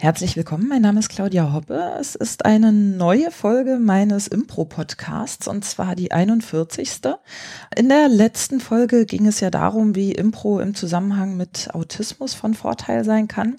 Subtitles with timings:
[0.00, 1.96] Herzlich willkommen, mein Name ist Claudia Hoppe.
[1.98, 7.00] Es ist eine neue Folge meines Impro-Podcasts und zwar die 41.
[7.76, 12.54] In der letzten Folge ging es ja darum, wie Impro im Zusammenhang mit Autismus von
[12.54, 13.56] Vorteil sein kann.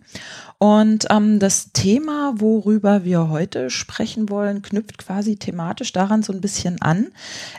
[0.62, 6.41] Und ähm, das Thema, worüber wir heute sprechen wollen, knüpft quasi thematisch daran so ein
[6.41, 7.08] bisschen an.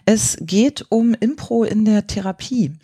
[0.04, 2.76] Es geht um Impro in der Therapie.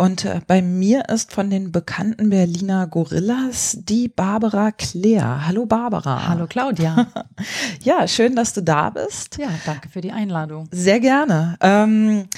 [0.00, 5.46] Und äh, bei mir ist von den bekannten Berliner Gorillas die Barbara Claire.
[5.46, 6.26] Hallo Barbara.
[6.26, 7.06] Hallo Claudia.
[7.82, 9.36] ja, schön, dass du da bist.
[9.36, 10.70] Ja, danke für die Einladung.
[10.70, 11.58] Sehr gerne.
[11.60, 12.28] Ähm,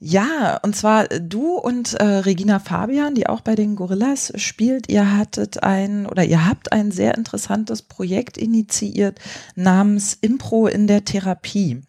[0.00, 5.16] ja, und zwar du und äh, Regina Fabian, die auch bei den Gorillas spielt, ihr
[5.16, 9.20] hattet ein oder ihr habt ein sehr interessantes Projekt initiiert
[9.54, 11.82] namens Impro in der Therapie.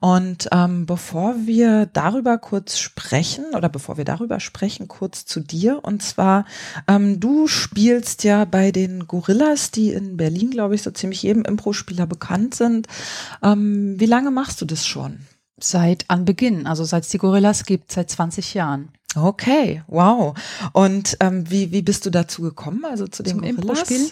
[0.00, 5.80] Und ähm, bevor wir darüber kurz sprechen oder bevor wir darüber sprechen, kurz zu dir.
[5.82, 6.44] Und zwar,
[6.86, 11.44] ähm, du spielst ja bei den Gorillas, die in Berlin, glaube ich, so ziemlich jedem
[11.44, 12.86] Impro-Spieler bekannt sind.
[13.42, 15.20] Ähm, wie lange machst du das schon?
[15.60, 18.92] Seit Anbeginn, also seit es die Gorillas gibt, seit 20 Jahren.
[19.16, 20.36] Okay, wow.
[20.72, 24.10] Und ähm, wie, wie bist du dazu gekommen, also zu dem Impro-Spiel?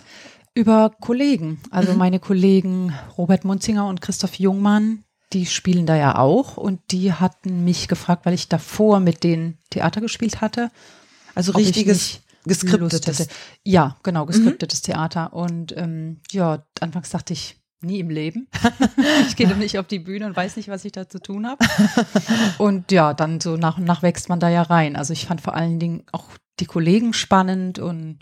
[0.55, 1.99] Über Kollegen, also mhm.
[1.99, 7.65] meine Kollegen Robert Munzinger und Christoph Jungmann, die spielen da ja auch und die hatten
[7.65, 10.71] mich gefragt, weil ich davor mit denen Theater gespielt hatte.
[11.35, 13.29] Also richtiges geskriptetes.
[13.65, 14.29] Ja, genau, mhm.
[14.29, 14.85] geskriptetes mhm.
[14.85, 15.33] Theater.
[15.35, 17.57] Und ähm, ja, anfangs dachte ich,
[17.87, 18.49] nie im Leben.
[19.29, 21.65] ich gehe nicht auf die Bühne und weiß nicht, was ich da zu tun habe.
[22.59, 24.97] Und ja, dann so nach und nach wächst man da ja rein.
[24.97, 26.27] Also ich fand vor allen Dingen auch
[26.61, 28.19] die Kollegen spannend und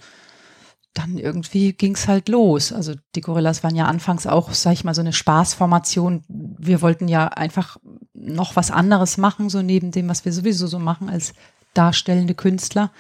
[0.95, 2.73] dann irgendwie ging's halt los.
[2.73, 6.23] Also die Gorillas waren ja anfangs auch, sag ich mal, so eine Spaßformation.
[6.29, 7.77] Wir wollten ja einfach
[8.15, 11.35] noch was anderes machen, so neben dem, was wir sowieso so machen als
[11.75, 12.93] darstellende Künstler.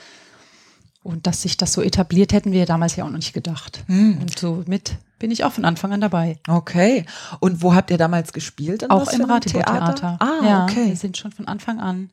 [1.04, 3.84] Und dass sich das so etabliert, hätten wir damals ja auch noch nicht gedacht.
[3.88, 4.18] Hm.
[4.22, 6.38] Und somit bin ich auch von Anfang an dabei.
[6.48, 7.04] Okay.
[7.40, 8.90] Und wo habt ihr damals gespielt?
[8.90, 10.16] auch im Ratibor-Theater.
[10.18, 10.88] Ah, ja, okay.
[10.88, 12.10] Wir sind schon von Anfang an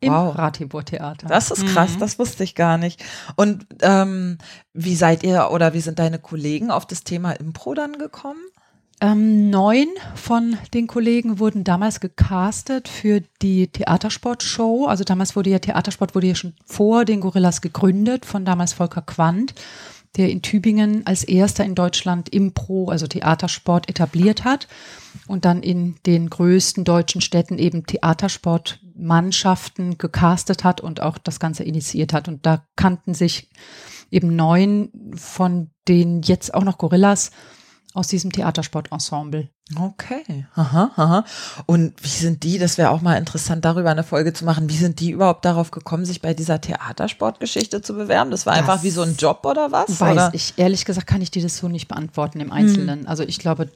[0.00, 0.36] im wow.
[0.36, 1.28] Ratibor-Theater.
[1.28, 2.00] Das ist krass, mhm.
[2.00, 3.02] das wusste ich gar nicht.
[3.36, 4.36] Und ähm,
[4.74, 8.44] wie seid ihr oder wie sind deine Kollegen auf das Thema Impro dann gekommen?
[9.00, 14.86] Ähm, neun von den Kollegen wurden damals gecastet für die Theatersportshow.
[14.86, 19.02] Also damals wurde ja Theatersport wurde ja schon vor den Gorillas gegründet von damals Volker
[19.02, 19.54] Quandt,
[20.16, 24.66] der in Tübingen als erster in Deutschland Impro, also Theatersport etabliert hat
[25.26, 31.64] und dann in den größten deutschen Städten eben Theatersportmannschaften gecastet hat und auch das Ganze
[31.64, 32.28] initiiert hat.
[32.28, 33.50] Und da kannten sich
[34.10, 37.30] eben neun von den jetzt auch noch Gorillas
[37.96, 39.48] aus diesem Theatersportensemble.
[39.74, 41.24] Okay, aha, aha.
[41.64, 44.76] Und wie sind die, das wäre auch mal interessant, darüber eine Folge zu machen, wie
[44.76, 48.30] sind die überhaupt darauf gekommen, sich bei dieser Theatersportgeschichte zu bewerben?
[48.30, 49.98] Das war das einfach wie so ein Job oder was?
[49.98, 50.30] Weiß oder?
[50.34, 53.00] ich, ehrlich gesagt kann ich dir das so nicht beantworten im Einzelnen.
[53.00, 53.08] Hm.
[53.08, 53.70] Also ich glaube,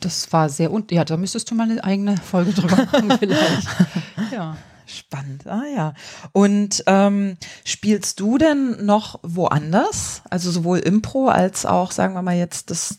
[0.00, 3.66] das war sehr, und ja, da müsstest du mal eine eigene Folge drüber machen vielleicht.
[4.32, 4.56] ja.
[4.86, 5.94] Spannend, ah ja.
[6.32, 10.20] Und ähm, spielst du denn noch woanders?
[10.28, 12.98] Also sowohl Impro als auch, sagen wir mal jetzt, das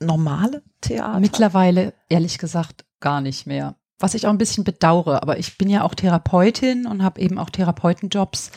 [0.00, 1.20] normale Theater?
[1.20, 3.76] Mittlerweile, ehrlich gesagt, gar nicht mehr.
[3.98, 7.38] Was ich auch ein bisschen bedauere, aber ich bin ja auch Therapeutin und habe eben
[7.38, 8.50] auch Therapeutenjobs.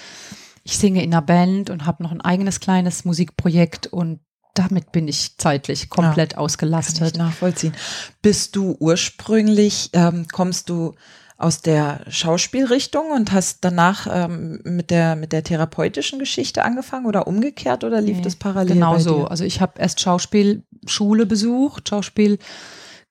[0.64, 4.20] Ich singe in einer Band und habe noch ein eigenes kleines Musikprojekt und
[4.54, 7.00] damit bin ich zeitlich komplett ja, ausgelastet.
[7.00, 7.74] Kann ich nachvollziehen.
[8.22, 10.96] Bist du ursprünglich, ähm, kommst du
[11.40, 17.28] aus der Schauspielrichtung und hast danach ähm, mit der mit der therapeutischen Geschichte angefangen oder
[17.28, 18.74] umgekehrt oder lief nee, das parallel?
[18.74, 19.26] Genau so.
[19.26, 22.40] Also ich habe erst Schauspielschule besucht, Schauspiel,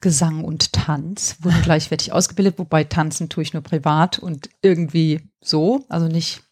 [0.02, 5.86] Gesang und Tanz wurden gleichwertig ausgebildet, wobei tanzen tue ich nur privat und irgendwie so,
[5.88, 6.42] also nicht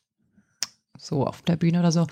[0.99, 2.07] so auf der Bühne oder so.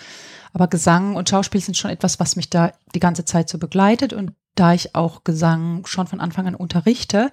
[0.52, 4.12] Aber Gesang und Schauspiel sind schon etwas, was mich da die ganze Zeit so begleitet
[4.12, 7.32] und da ich auch Gesang schon von Anfang an unterrichte,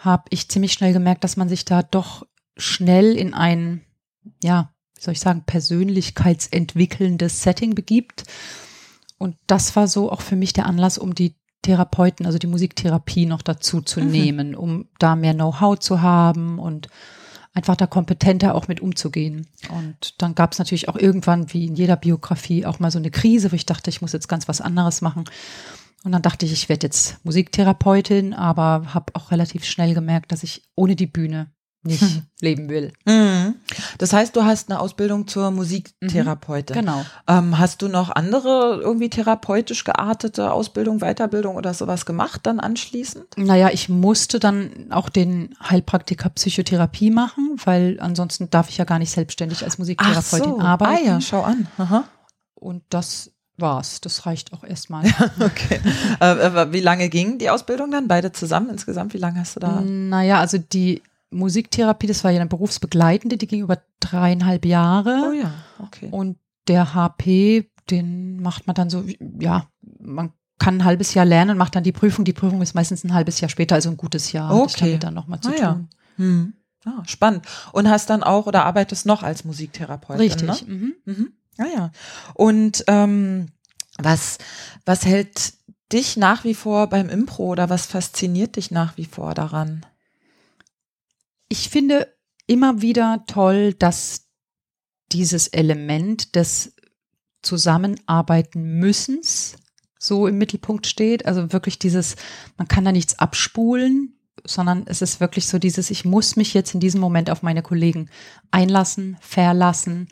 [0.00, 2.26] habe ich ziemlich schnell gemerkt, dass man sich da doch
[2.56, 3.82] schnell in ein,
[4.42, 8.24] ja, wie soll ich sagen, persönlichkeitsentwickelndes Setting begibt.
[9.18, 13.26] Und das war so auch für mich der Anlass, um die Therapeuten, also die Musiktherapie
[13.26, 14.10] noch dazu zu mhm.
[14.10, 16.88] nehmen, um da mehr Know-how zu haben und
[17.52, 19.46] einfach da kompetenter auch mit umzugehen.
[19.68, 23.10] Und dann gab es natürlich auch irgendwann, wie in jeder Biografie, auch mal so eine
[23.10, 25.24] Krise, wo ich dachte, ich muss jetzt ganz was anderes machen.
[26.04, 30.42] Und dann dachte ich, ich werde jetzt Musiktherapeutin, aber habe auch relativ schnell gemerkt, dass
[30.42, 31.52] ich ohne die Bühne
[31.82, 32.02] nicht
[32.40, 32.92] leben will.
[33.06, 33.56] Mhm.
[33.98, 36.76] Das heißt, du hast eine Ausbildung zur Musiktherapeutin.
[36.76, 37.04] Genau.
[37.26, 43.36] Ähm, hast du noch andere irgendwie therapeutisch geartete Ausbildung, Weiterbildung oder sowas gemacht dann anschließend?
[43.36, 48.98] Naja, ich musste dann auch den Heilpraktiker Psychotherapie machen, weil ansonsten darf ich ja gar
[48.98, 50.60] nicht selbstständig als Musiktherapeutin so.
[50.60, 51.02] arbeiten.
[51.02, 51.66] Ah ja, schau an.
[51.78, 52.04] Aha.
[52.54, 54.00] Und das war's.
[54.00, 55.04] Das reicht auch erstmal.
[55.40, 55.80] Okay.
[56.20, 58.08] äh, aber wie lange ging die Ausbildung dann?
[58.08, 59.14] Beide zusammen insgesamt?
[59.14, 59.80] Wie lange hast du da?
[59.80, 65.28] Naja, also die Musiktherapie, das war ja eine berufsbegleitende, die ging über dreieinhalb Jahre.
[65.28, 66.08] Oh ja, okay.
[66.10, 69.04] Und der HP, den macht man dann so,
[69.38, 69.66] ja,
[70.00, 72.24] man kann ein halbes Jahr lernen und macht dann die Prüfung.
[72.24, 74.52] Die Prüfung ist meistens ein halbes Jahr später, also ein gutes Jahr.
[74.54, 74.80] Okay.
[74.80, 75.72] damit dann nochmal zu Ah ja.
[75.72, 75.88] tun.
[76.16, 76.52] Hm.
[76.84, 77.44] Ah, spannend.
[77.72, 80.20] Und hast dann auch oder arbeitest noch als Musiktherapeutin?
[80.20, 80.66] Richtig.
[80.66, 80.74] Ne?
[80.74, 80.94] Mhm.
[81.04, 81.32] Mhm.
[81.60, 81.92] Ah ja.
[82.34, 83.48] Und ähm,
[83.98, 84.38] was,
[84.86, 85.52] was hält
[85.92, 89.84] dich nach wie vor beim Impro oder was fasziniert dich nach wie vor daran?
[91.48, 92.16] Ich finde
[92.46, 94.26] immer wieder toll, dass
[95.12, 96.72] dieses Element des
[97.42, 99.56] Zusammenarbeiten müssens
[99.98, 101.26] so im Mittelpunkt steht.
[101.26, 102.16] Also wirklich dieses,
[102.56, 106.72] man kann da nichts abspulen, sondern es ist wirklich so dieses, ich muss mich jetzt
[106.72, 108.08] in diesem Moment auf meine Kollegen
[108.50, 110.08] einlassen, verlassen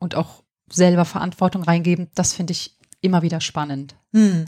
[0.00, 2.10] und auch selber Verantwortung reingeben.
[2.14, 3.96] Das finde ich immer wieder spannend.
[4.12, 4.46] Hm.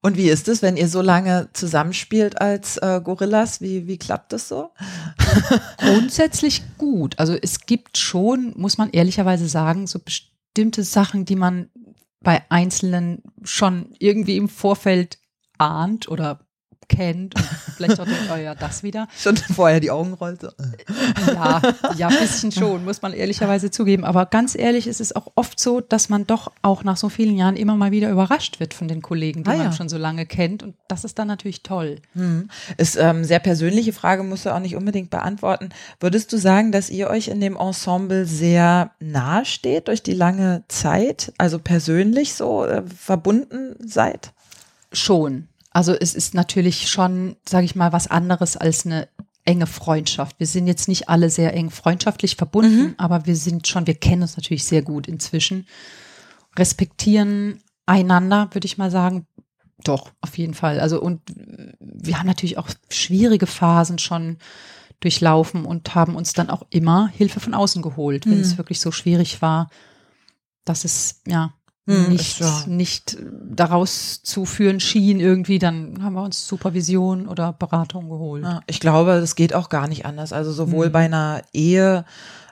[0.00, 3.60] Und wie ist es, wenn ihr so lange zusammenspielt als äh, Gorillas?
[3.60, 4.70] Wie, wie klappt das so?
[5.78, 7.18] Grundsätzlich gut.
[7.18, 11.68] Also es gibt schon, muss man ehrlicherweise sagen, so bestimmte Sachen, die man
[12.20, 15.18] bei Einzelnen schon irgendwie im Vorfeld
[15.58, 16.40] ahnt oder
[16.88, 17.44] kennt und
[17.76, 19.08] vielleicht auch denkt, oh ja, das wieder.
[19.18, 20.54] Schon vorher die Augen rollte.
[21.26, 21.60] Ja,
[21.96, 24.04] ja, ein bisschen schon, muss man ehrlicherweise zugeben.
[24.04, 27.36] Aber ganz ehrlich, ist es auch oft so, dass man doch auch nach so vielen
[27.36, 29.62] Jahren immer mal wieder überrascht wird von den Kollegen, die Ah, ja.
[29.64, 30.62] man schon so lange kennt.
[30.62, 31.96] Und das ist dann natürlich toll.
[32.14, 32.48] Hm.
[32.76, 35.70] Ist ähm, sehr persönliche Frage, musst du auch nicht unbedingt beantworten.
[36.00, 40.64] Würdest du sagen, dass ihr euch in dem Ensemble sehr nahe steht durch die lange
[40.68, 44.32] Zeit, also persönlich so äh, verbunden seid?
[44.92, 45.47] Schon.
[45.70, 49.08] Also es ist natürlich schon, sage ich mal, was anderes als eine
[49.44, 50.38] enge Freundschaft.
[50.38, 54.22] Wir sind jetzt nicht alle sehr eng freundschaftlich verbunden, aber wir sind schon, wir kennen
[54.22, 55.66] uns natürlich sehr gut inzwischen,
[56.58, 59.26] respektieren einander, würde ich mal sagen.
[59.84, 60.80] Doch, auf jeden Fall.
[60.80, 61.20] Also und
[61.78, 64.38] wir haben natürlich auch schwierige Phasen schon
[65.00, 68.40] durchlaufen und haben uns dann auch immer Hilfe von außen geholt, wenn Mhm.
[68.40, 69.70] es wirklich so schwierig war,
[70.64, 71.54] dass es ja
[71.88, 73.16] Mhm, nicht, ja- nicht
[73.50, 78.44] daraus zu führen schien irgendwie, dann haben wir uns Supervision oder Beratung geholt.
[78.44, 80.32] Ja, ich glaube, das geht auch gar nicht anders.
[80.32, 80.92] Also sowohl Hm.
[80.92, 82.04] bei einer Ehe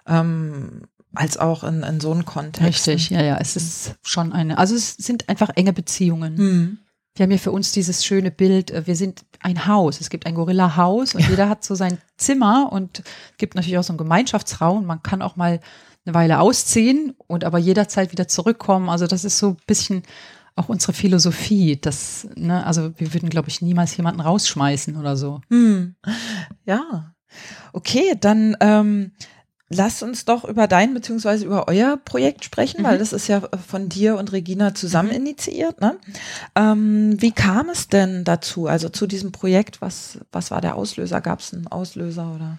[0.07, 0.83] ähm,
[1.15, 2.89] als auch in, in so einem Kontext.
[2.89, 6.37] Richtig, ja, ja, es ist schon eine, also es sind einfach enge Beziehungen.
[6.37, 6.79] Hm.
[7.15, 10.27] Wir haben ja für uns dieses schöne Bild, äh, wir sind ein Haus, es gibt
[10.27, 13.99] ein Gorilla-Haus und jeder hat so sein Zimmer und es gibt natürlich auch so einen
[13.99, 14.85] Gemeinschaftsraum.
[14.87, 15.61] Man kann auch mal
[16.07, 18.89] eine Weile ausziehen und aber jederzeit wieder zurückkommen.
[18.89, 20.03] Also das ist so ein bisschen
[20.55, 21.79] auch unsere Philosophie.
[21.81, 25.41] Das, ne, also wir würden, glaube ich, niemals jemanden rausschmeißen oder so.
[25.51, 25.97] Hm.
[26.65, 27.13] Ja.
[27.75, 29.13] Okay, dann ähm,
[29.69, 33.01] lasst uns doch über dein beziehungsweise über euer Projekt sprechen, weil Mhm.
[33.01, 35.81] das ist ja von dir und Regina zusammen initiiert.
[35.81, 35.99] Ne?
[36.55, 39.83] Ähm, wie kam es denn dazu, also zu diesem Projekt?
[39.83, 41.21] Was, was war der Auslöser?
[41.21, 42.59] Gab es einen Auslöser oder?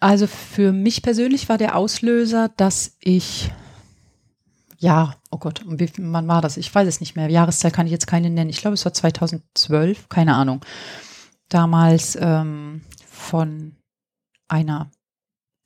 [0.00, 3.50] Also für mich persönlich war der Auslöser, dass ich,
[4.78, 6.56] ja, oh Gott, wie, wann war das?
[6.56, 7.28] Ich weiß es nicht mehr.
[7.28, 8.50] Jahreszeit kann ich jetzt keine nennen.
[8.50, 10.64] Ich glaube, es war 2012, keine Ahnung.
[11.48, 13.74] Damals ähm, von
[14.46, 14.90] einer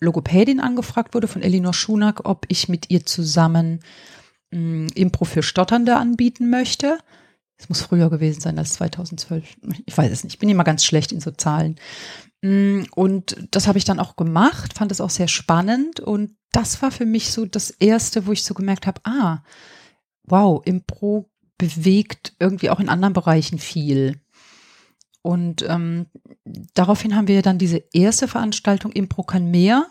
[0.00, 3.80] Logopädin angefragt wurde, von Elinor Schunack, ob ich mit ihr zusammen
[4.50, 6.98] mh, Impro für Stotternde anbieten möchte.
[7.62, 9.56] Es muss früher gewesen sein als 2012.
[9.86, 10.34] Ich weiß es nicht.
[10.34, 11.76] Ich bin immer ganz schlecht in so Zahlen.
[12.42, 16.00] Mm, Und das habe ich dann auch gemacht, fand es auch sehr spannend.
[16.00, 19.44] Und das war für mich so das Erste, wo ich so gemerkt habe, ah,
[20.24, 24.20] wow, Impro bewegt irgendwie auch in anderen Bereichen viel.
[25.22, 26.06] Und ähm,
[26.74, 29.86] daraufhin haben wir dann diese erste Veranstaltung Impro kann mehr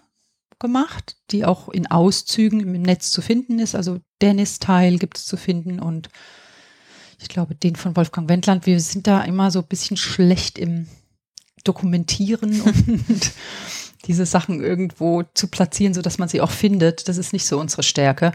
[0.59, 3.75] gemacht, die auch in Auszügen im Netz zu finden ist.
[3.75, 6.09] Also Dennis-Teil gibt es zu finden und
[7.21, 8.65] ich glaube, den von Wolfgang Wendland.
[8.65, 10.87] Wir sind da immer so ein bisschen schlecht im
[11.63, 13.31] Dokumentieren und
[14.07, 17.07] diese Sachen irgendwo zu platzieren, sodass man sie auch findet.
[17.07, 18.31] Das ist nicht so unsere Stärke.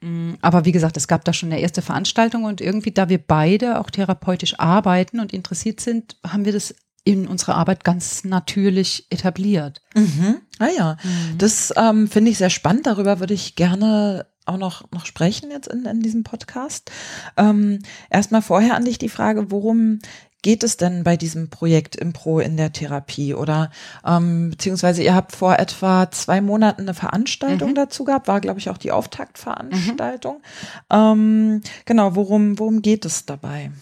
[0.00, 3.18] Mm, Aber wie gesagt, es gab da schon eine erste Veranstaltung und irgendwie, da wir
[3.18, 9.06] beide auch therapeutisch arbeiten und interessiert sind, haben wir das in unserer Arbeit ganz natürlich
[9.10, 9.80] etabliert.
[9.94, 10.38] Mhm.
[10.58, 10.96] Ah ja,
[11.38, 12.86] das ähm, finde ich sehr spannend.
[12.86, 16.90] Darüber würde ich gerne auch noch, noch sprechen jetzt in, in diesem Podcast.
[17.36, 19.98] Ähm, Erstmal vorher an dich die Frage, worum
[20.42, 23.34] geht es denn bei diesem Projekt Impro in der Therapie?
[23.34, 23.70] Oder
[24.06, 27.74] ähm, beziehungsweise ihr habt vor etwa zwei Monaten eine Veranstaltung mhm.
[27.74, 30.36] dazu gehabt, war, glaube ich, auch die Auftaktveranstaltung.
[30.36, 30.96] Mhm.
[30.96, 33.72] Ähm, genau, worum, worum geht es dabei?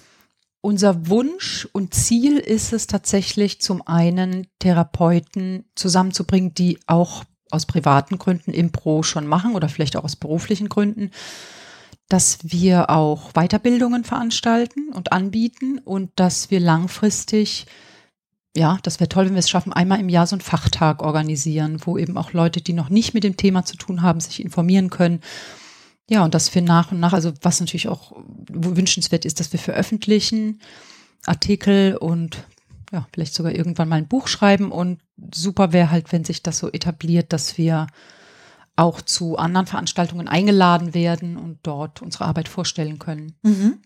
[0.62, 8.18] Unser Wunsch und Ziel ist es tatsächlich zum einen Therapeuten zusammenzubringen, die auch aus privaten
[8.18, 11.10] Gründen Impro schon machen oder vielleicht auch aus beruflichen Gründen,
[12.08, 17.66] dass wir auch Weiterbildungen veranstalten und anbieten und dass wir langfristig,
[18.56, 21.80] ja, das wäre toll, wenn wir es schaffen, einmal im Jahr so einen Fachtag organisieren,
[21.84, 24.90] wo eben auch Leute, die noch nicht mit dem Thema zu tun haben, sich informieren
[24.90, 25.20] können.
[26.10, 28.12] Ja, und dass wir nach und nach, also was natürlich auch
[28.50, 30.60] wünschenswert ist, dass wir veröffentlichen
[31.24, 32.44] Artikel und
[32.92, 35.00] ja, vielleicht sogar irgendwann mal ein Buch schreiben und
[35.32, 37.86] super wäre halt, wenn sich das so etabliert, dass wir
[38.76, 43.36] auch zu anderen Veranstaltungen eingeladen werden und dort unsere Arbeit vorstellen können.
[43.42, 43.78] Mhm.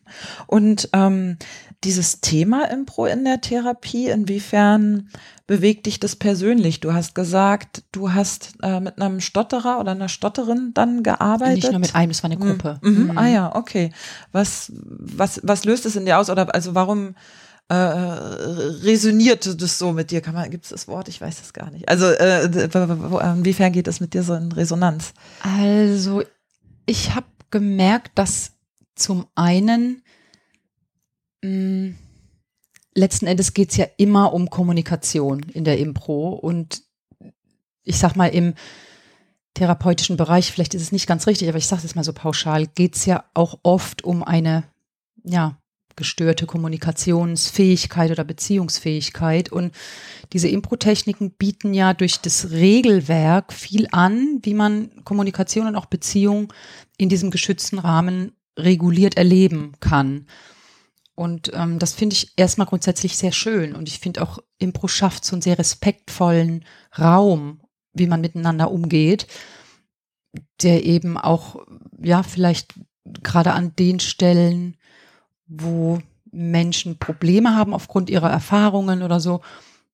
[0.47, 1.37] Und ähm,
[1.85, 5.11] dieses Thema Impro in der Therapie, inwiefern
[5.47, 6.81] bewegt dich das persönlich?
[6.81, 11.57] Du hast gesagt, du hast äh, mit einem Stotterer oder einer Stotterin dann gearbeitet.
[11.57, 12.79] Nicht nur mit einem, es war eine Gruppe.
[12.83, 13.11] Mhm.
[13.11, 13.19] Mhm.
[13.19, 13.93] Ah ja, okay.
[14.33, 16.31] Was, was, was löst es in dir aus?
[16.31, 17.15] Oder also warum
[17.69, 20.21] äh, resoniert das so mit dir?
[20.21, 21.09] Kann man, gibt es das Wort?
[21.09, 21.89] Ich weiß es gar nicht.
[21.89, 25.13] Also äh, inwiefern geht das mit dir so in Resonanz?
[25.43, 26.23] Also
[26.87, 28.53] ich habe gemerkt, dass
[28.95, 30.03] zum einen
[31.43, 31.99] mh, mm,
[32.95, 36.83] letzten Endes geht es ja immer um Kommunikation in der Impro und
[37.85, 38.55] ich sag mal im
[39.55, 42.67] therapeutischen Bereich, vielleicht ist es nicht ganz richtig, aber ich sage es mal so pauschal,
[42.67, 44.65] geht es ja auch oft um eine
[45.25, 45.59] ja,
[45.99, 49.53] gestörte Kommunikationsfähigkeit oder Beziehungsfähigkeit.
[49.53, 49.75] Und
[50.33, 56.53] diese Impro-Techniken bieten ja durch das Regelwerk viel an, wie man Kommunikation und auch Beziehung
[56.97, 60.27] in diesem geschützten Rahmen reguliert erleben kann.
[61.15, 63.75] Und ähm, das finde ich erstmal grundsätzlich sehr schön.
[63.75, 66.65] Und ich finde auch, Impro schafft so einen sehr respektvollen
[66.97, 67.61] Raum,
[67.93, 69.27] wie man miteinander umgeht,
[70.63, 71.67] der eben auch,
[72.01, 72.75] ja, vielleicht
[73.23, 74.77] gerade an den Stellen,
[75.49, 76.01] wo
[76.31, 79.41] Menschen Probleme haben aufgrund ihrer Erfahrungen oder so,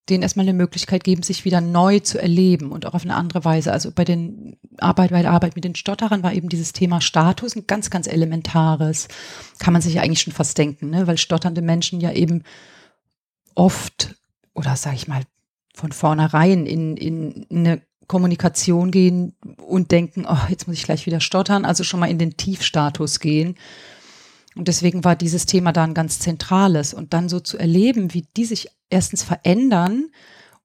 [0.09, 3.45] denen erstmal eine Möglichkeit geben, sich wieder neu zu erleben und auch auf eine andere
[3.45, 3.73] Weise.
[3.73, 7.57] Also bei den Arbeit, bei der Arbeit mit den Stotterern war eben dieses Thema Status
[7.57, 9.09] ein ganz, ganz elementares.
[9.59, 11.07] Kann man sich ja eigentlich schon fast denken, ne?
[11.07, 12.43] weil stotternde Menschen ja eben
[13.55, 14.15] oft
[14.55, 15.23] oder sage ich mal
[15.75, 21.21] von vornherein in, in eine Kommunikation gehen und denken, oh, jetzt muss ich gleich wieder
[21.21, 23.57] stottern, also schon mal in den Tiefstatus gehen
[24.57, 26.95] und deswegen war dieses Thema da ein ganz zentrales.
[26.95, 30.11] Und dann so zu erleben, wie die sich erstens verändern,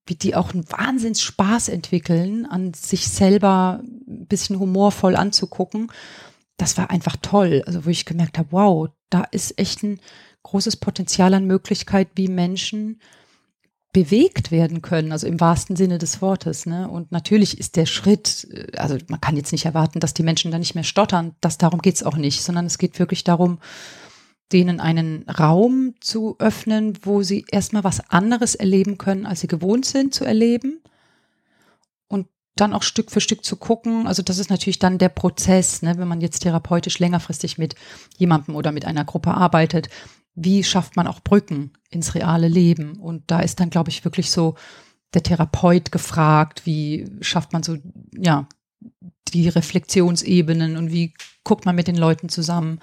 [0.06, 5.92] wie die auch einen Wahnsinns Spaß entwickeln, an sich selber ein bisschen humorvoll anzugucken,
[6.58, 7.64] das war einfach toll.
[7.66, 10.00] Also wo ich gemerkt habe, wow, da ist echt ein
[10.44, 13.00] großes Potenzial an Möglichkeit, wie Menschen
[13.92, 16.66] bewegt werden können, also im wahrsten Sinne des Wortes.
[16.66, 16.88] Ne?
[16.88, 20.52] Und natürlich ist der Schritt, äh, also man kann jetzt nicht erwarten, dass die Menschen
[20.52, 23.60] da nicht mehr stottern, das darum geht's auch nicht, sondern es geht wirklich darum,
[24.52, 29.86] denen einen Raum zu öffnen, wo sie erstmal was anderes erleben können, als sie gewohnt
[29.86, 30.82] sind zu erleben.
[32.08, 34.08] Und dann auch Stück für Stück zu gucken.
[34.08, 37.76] Also das ist natürlich dann der Prozess, ne, wenn man jetzt therapeutisch längerfristig mit
[38.18, 39.90] jemandem oder mit einer Gruppe arbeitet,
[40.42, 42.98] wie schafft man auch Brücken ins reale Leben?
[42.98, 44.56] Und da ist dann, glaube ich, wirklich so
[45.14, 47.78] der Therapeut gefragt, wie schafft man so,
[48.16, 48.48] ja,
[49.34, 52.80] die Reflexionsebenen und wie guckt man mit den Leuten zusammen?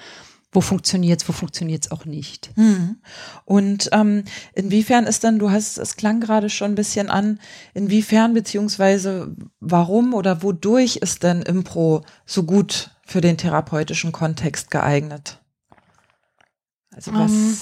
[0.52, 2.50] Wo funktioniert's, wo funktioniert's auch nicht?
[2.54, 2.96] Hm.
[3.44, 7.40] Und ähm, inwiefern ist dann, du hast, es klang gerade schon ein bisschen an,
[7.74, 15.40] inwiefern beziehungsweise warum oder wodurch ist denn Impro so gut für den therapeutischen Kontext geeignet?
[16.96, 17.56] Also was, ähm,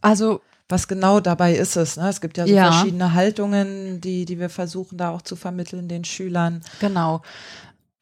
[0.00, 1.96] also was genau dabei ist es?
[1.96, 2.08] Ne?
[2.08, 2.72] Es gibt ja so ja.
[2.72, 6.62] verschiedene Haltungen, die, die wir versuchen da auch zu vermitteln den Schülern.
[6.80, 7.22] Genau.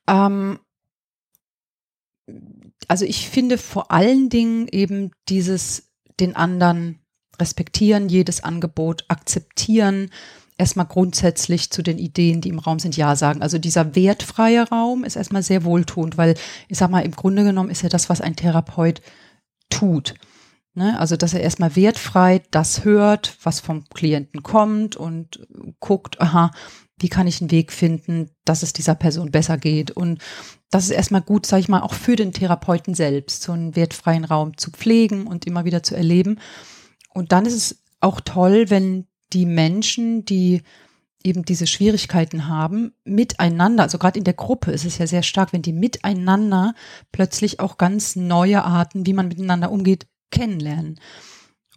[0.07, 0.59] Ähm,
[2.89, 7.01] also ich finde vor allen Dingen eben dieses den anderen
[7.41, 10.11] respektieren, jedes Angebot akzeptieren,
[10.57, 13.43] erstmal grundsätzlich zu den Ideen, die im Raum sind, ja sagen.
[13.43, 16.37] Also dieser wertfreie Raum ist erstmal sehr wohltuend, weil
[16.69, 19.03] ich sag mal, im Grunde genommen ist ja das, was ein Therapeut
[19.69, 20.15] tut.
[20.75, 20.99] Ne?
[20.99, 25.47] Also, dass er erstmal wertfrei das hört, was vom Klienten kommt und
[25.79, 26.51] guckt, aha,
[26.99, 29.91] wie kann ich einen Weg finden, dass es dieser Person besser geht.
[29.91, 30.21] Und
[30.71, 34.25] das ist erstmal gut, sage ich mal, auch für den Therapeuten selbst, so einen wertfreien
[34.25, 36.41] Raum zu pflegen und immer wieder zu erleben.
[37.11, 40.63] Und dann ist es auch toll, wenn die Menschen, die
[41.23, 45.53] eben diese Schwierigkeiten haben, miteinander, also gerade in der Gruppe ist es ja sehr stark,
[45.53, 46.75] wenn die miteinander
[47.13, 51.01] plötzlich auch ganz neue Arten, wie man miteinander umgeht, kennenlernen.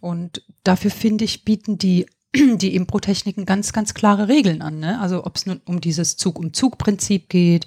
[0.00, 4.80] Und dafür finde ich, bieten die die Impro-Techniken ganz, ganz klare Regeln an.
[4.80, 5.00] Ne?
[5.00, 7.66] Also ob es nun um dieses Zug-um-Zug-Prinzip geht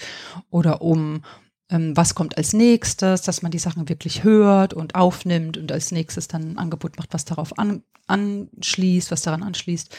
[0.49, 1.23] oder um
[1.69, 5.91] ähm, was kommt als nächstes, dass man die Sachen wirklich hört und aufnimmt und als
[5.91, 9.95] nächstes dann ein Angebot macht, was darauf an, anschließt, was daran anschließt.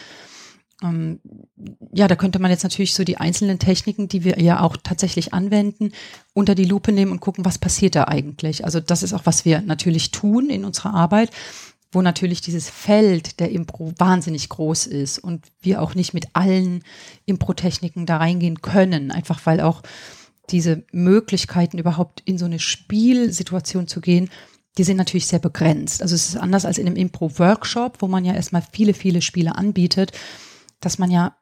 [0.82, 1.20] Ähm,
[1.92, 5.32] ja, da könnte man jetzt natürlich so die einzelnen Techniken, die wir ja auch tatsächlich
[5.32, 5.92] anwenden,
[6.34, 8.64] unter die Lupe nehmen und gucken, was passiert da eigentlich.
[8.64, 11.30] Also das ist auch, was wir natürlich tun in unserer Arbeit
[11.92, 16.82] wo natürlich dieses Feld der Impro wahnsinnig groß ist und wir auch nicht mit allen
[17.26, 19.82] Impro-Techniken da reingehen können, einfach weil auch
[20.50, 24.30] diese Möglichkeiten überhaupt in so eine Spielsituation zu gehen,
[24.78, 26.02] die sind natürlich sehr begrenzt.
[26.02, 29.54] Also es ist anders als in einem Impro-Workshop, wo man ja erstmal viele, viele Spiele
[29.54, 30.12] anbietet,
[30.84, 31.36] dass man ja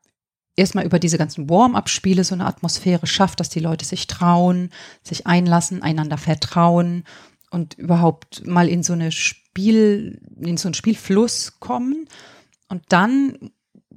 [0.57, 4.71] erstmal über diese ganzen Warm-up-Spiele so eine Atmosphäre schafft, dass die Leute sich trauen,
[5.03, 7.05] sich einlassen, einander vertrauen
[7.51, 12.09] und überhaupt mal in so eine Spiel, in so einen Spielfluss kommen.
[12.69, 13.51] Und dann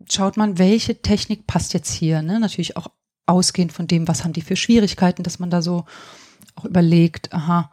[0.09, 2.21] schaut man, welche Technik passt jetzt hier.
[2.21, 2.39] Ne?
[2.39, 2.87] Natürlich auch
[3.25, 5.85] ausgehend von dem, was haben die für Schwierigkeiten, dass man da so
[6.55, 7.71] auch überlegt, aha,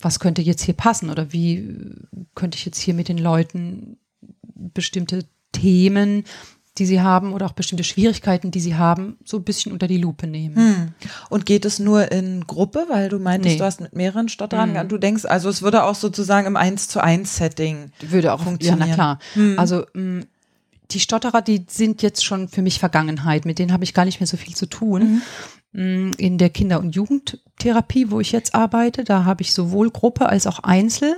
[0.00, 1.94] was könnte jetzt hier passen oder wie
[2.34, 3.98] könnte ich jetzt hier mit den Leuten
[4.54, 6.24] bestimmte Themen
[6.78, 9.98] die sie haben oder auch bestimmte Schwierigkeiten, die sie haben, so ein bisschen unter die
[9.98, 10.56] Lupe nehmen.
[10.56, 10.88] Hm.
[11.28, 13.58] Und geht es nur in Gruppe, weil du meintest, nee.
[13.58, 14.88] du hast mit mehreren Stotterern, hm.
[14.88, 18.80] du denkst, also es würde auch sozusagen im 1 zu 1 Setting würde auch funktionieren.
[18.80, 19.18] Ja, na klar.
[19.34, 19.58] Hm.
[19.58, 20.26] Also hm,
[20.90, 24.20] die Stotterer, die sind jetzt schon für mich Vergangenheit, mit denen habe ich gar nicht
[24.20, 25.02] mehr so viel zu tun.
[25.02, 25.22] Mhm.
[25.74, 30.28] Hm, in der Kinder- und Jugendtherapie, wo ich jetzt arbeite, da habe ich sowohl Gruppe
[30.28, 31.14] als auch Einzel.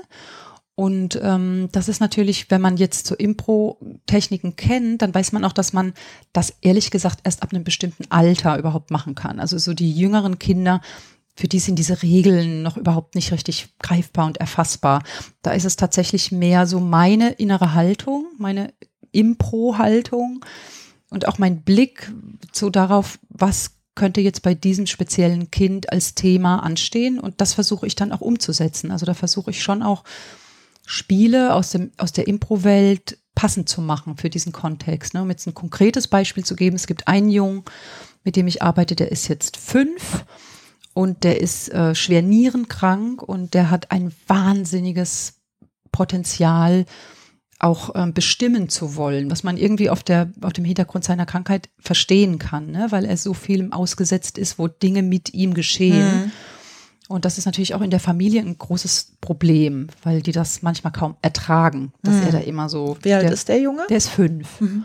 [0.81, 5.53] Und ähm, das ist natürlich, wenn man jetzt so Impro-Techniken kennt, dann weiß man auch,
[5.53, 5.93] dass man
[6.33, 9.41] das ehrlich gesagt erst ab einem bestimmten Alter überhaupt machen kann.
[9.41, 10.81] Also so die jüngeren Kinder,
[11.37, 15.03] für die sind diese Regeln noch überhaupt nicht richtig greifbar und erfassbar.
[15.43, 18.73] Da ist es tatsächlich mehr so meine innere Haltung, meine
[19.13, 20.43] Impro-Haltung
[21.11, 22.11] und auch mein Blick
[22.53, 27.19] so darauf, was könnte jetzt bei diesem speziellen Kind als Thema anstehen.
[27.19, 28.91] Und das versuche ich dann auch umzusetzen.
[28.91, 30.05] Also da versuche ich schon auch
[30.93, 35.15] Spiele aus, dem, aus der Impro-Welt passend zu machen für diesen Kontext.
[35.15, 35.23] Ne?
[35.23, 37.63] Um jetzt ein konkretes Beispiel zu geben, es gibt einen Jungen,
[38.25, 40.25] mit dem ich arbeite, der ist jetzt fünf
[40.93, 45.35] und der ist äh, schwer nierenkrank und der hat ein wahnsinniges
[45.93, 46.87] Potenzial,
[47.61, 51.69] auch ähm, bestimmen zu wollen, was man irgendwie auf, der, auf dem Hintergrund seiner Krankheit
[51.79, 52.89] verstehen kann, ne?
[52.91, 56.25] weil er so viel ausgesetzt ist, wo Dinge mit ihm geschehen.
[56.25, 56.33] Mhm
[57.11, 60.93] und das ist natürlich auch in der Familie ein großes Problem, weil die das manchmal
[60.93, 62.23] kaum ertragen, dass mhm.
[62.23, 62.97] er da immer so.
[63.03, 63.83] Wie alt der, ist der Junge?
[63.91, 64.61] Der ist fünf.
[64.61, 64.85] Mhm.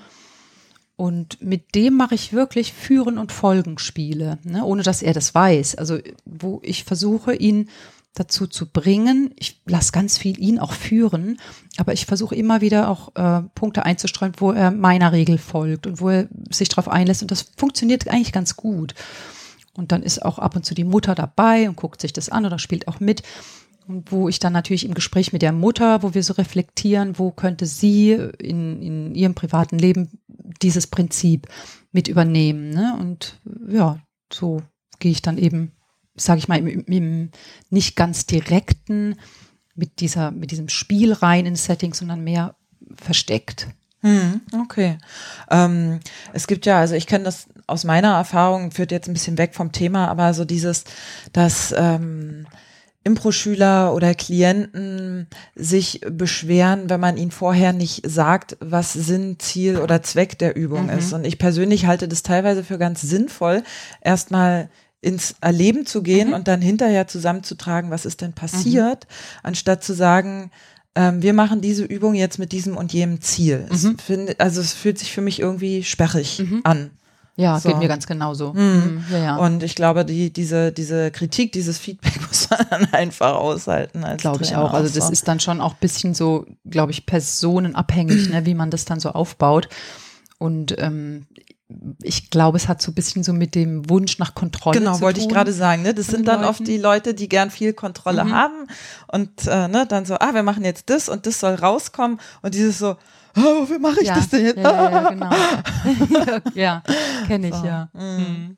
[0.96, 5.76] Und mit dem mache ich wirklich Führen- und Folgenspiele, ne, ohne dass er das weiß.
[5.76, 7.70] Also, wo ich versuche, ihn
[8.16, 9.32] dazu zu bringen.
[9.36, 11.38] Ich lasse ganz viel ihn auch führen,
[11.78, 16.02] aber ich versuche immer wieder auch äh, Punkte einzustreuen, wo er meiner Regel folgt und
[16.02, 17.22] wo er sich darauf einlässt.
[17.22, 18.96] Und das funktioniert eigentlich ganz gut.
[19.78, 22.46] Und dann ist auch ab und zu die Mutter dabei und guckt sich das an
[22.46, 23.24] oder spielt auch mit.
[23.88, 27.32] Und wo ich dann natürlich im Gespräch mit der Mutter, wo wir so reflektieren, wo
[27.32, 30.10] könnte sie in, in ihrem privaten Leben
[30.62, 31.48] dieses Prinzip
[31.92, 32.72] mit übernehmen.
[32.72, 32.98] Ne?
[33.00, 34.00] Und ja,
[34.34, 34.64] so
[35.00, 35.72] gehe ich dann eben,
[36.16, 37.32] sage ich mal, im, im
[37.70, 39.16] nicht ganz direkten
[39.76, 42.56] mit dieser, mit diesem Spiel rein ins Setting, sondern mehr
[42.96, 43.68] versteckt.
[44.06, 45.00] Hm, okay.
[45.50, 46.00] Ähm,
[46.32, 49.56] es gibt ja, also ich kenne das aus meiner Erfahrung, führt jetzt ein bisschen weg
[49.56, 50.84] vom Thema, aber so dieses,
[51.34, 52.46] dass ähm,
[53.04, 60.04] Impro-Schüler oder Klienten sich beschweren, wenn man ihnen vorher nicht sagt, was Sinn, Ziel oder
[60.04, 61.00] Zweck der Übung mhm.
[61.00, 61.12] ist.
[61.12, 63.64] Und ich persönlich halte das teilweise für ganz sinnvoll,
[64.02, 64.70] erstmal
[65.02, 66.34] ins Erleben zu gehen mhm.
[66.36, 69.40] und dann hinterher zusammenzutragen, was ist denn passiert, mhm.
[69.44, 70.52] anstatt zu sagen,
[70.96, 73.68] ähm, wir machen diese Übung jetzt mit diesem und jenem Ziel.
[73.70, 73.76] Mhm.
[73.76, 76.62] Es find, also es fühlt sich für mich irgendwie sperrig mhm.
[76.64, 76.92] an.
[77.38, 77.68] Ja, so.
[77.68, 78.54] geht mir ganz genauso.
[78.54, 78.62] Mhm.
[78.62, 79.06] mhm.
[79.12, 79.36] Ja, ja.
[79.36, 84.06] Und ich glaube, die, diese, diese Kritik, dieses Feedback muss man dann einfach aushalten.
[84.18, 84.74] Glaube ich auch.
[84.74, 88.72] Also das ist dann schon auch ein bisschen so, glaube ich, personenabhängig, ne, wie man
[88.72, 89.68] das dann so aufbaut.
[90.38, 91.28] Und ähm,
[92.04, 95.00] ich glaube, es hat so ein bisschen so mit dem Wunsch nach Kontrolle genau, zu
[95.00, 95.00] tun.
[95.00, 95.82] Genau, wollte ich gerade sagen.
[95.82, 95.94] Ne?
[95.94, 96.50] Das sind dann Leuten.
[96.50, 98.34] oft die Leute, die gern viel Kontrolle mhm.
[98.34, 98.68] haben
[99.12, 102.54] und äh, ne, dann so, ah, wir machen jetzt das und das soll rauskommen und
[102.54, 102.98] dieses so,
[103.36, 104.58] oh, wofür mache ich ja, das denn jetzt?
[104.58, 105.30] Ja, ja, genau.
[106.54, 106.84] ja,
[107.28, 107.66] kenne ich, so.
[107.66, 107.90] ja.
[107.94, 108.58] Mhm.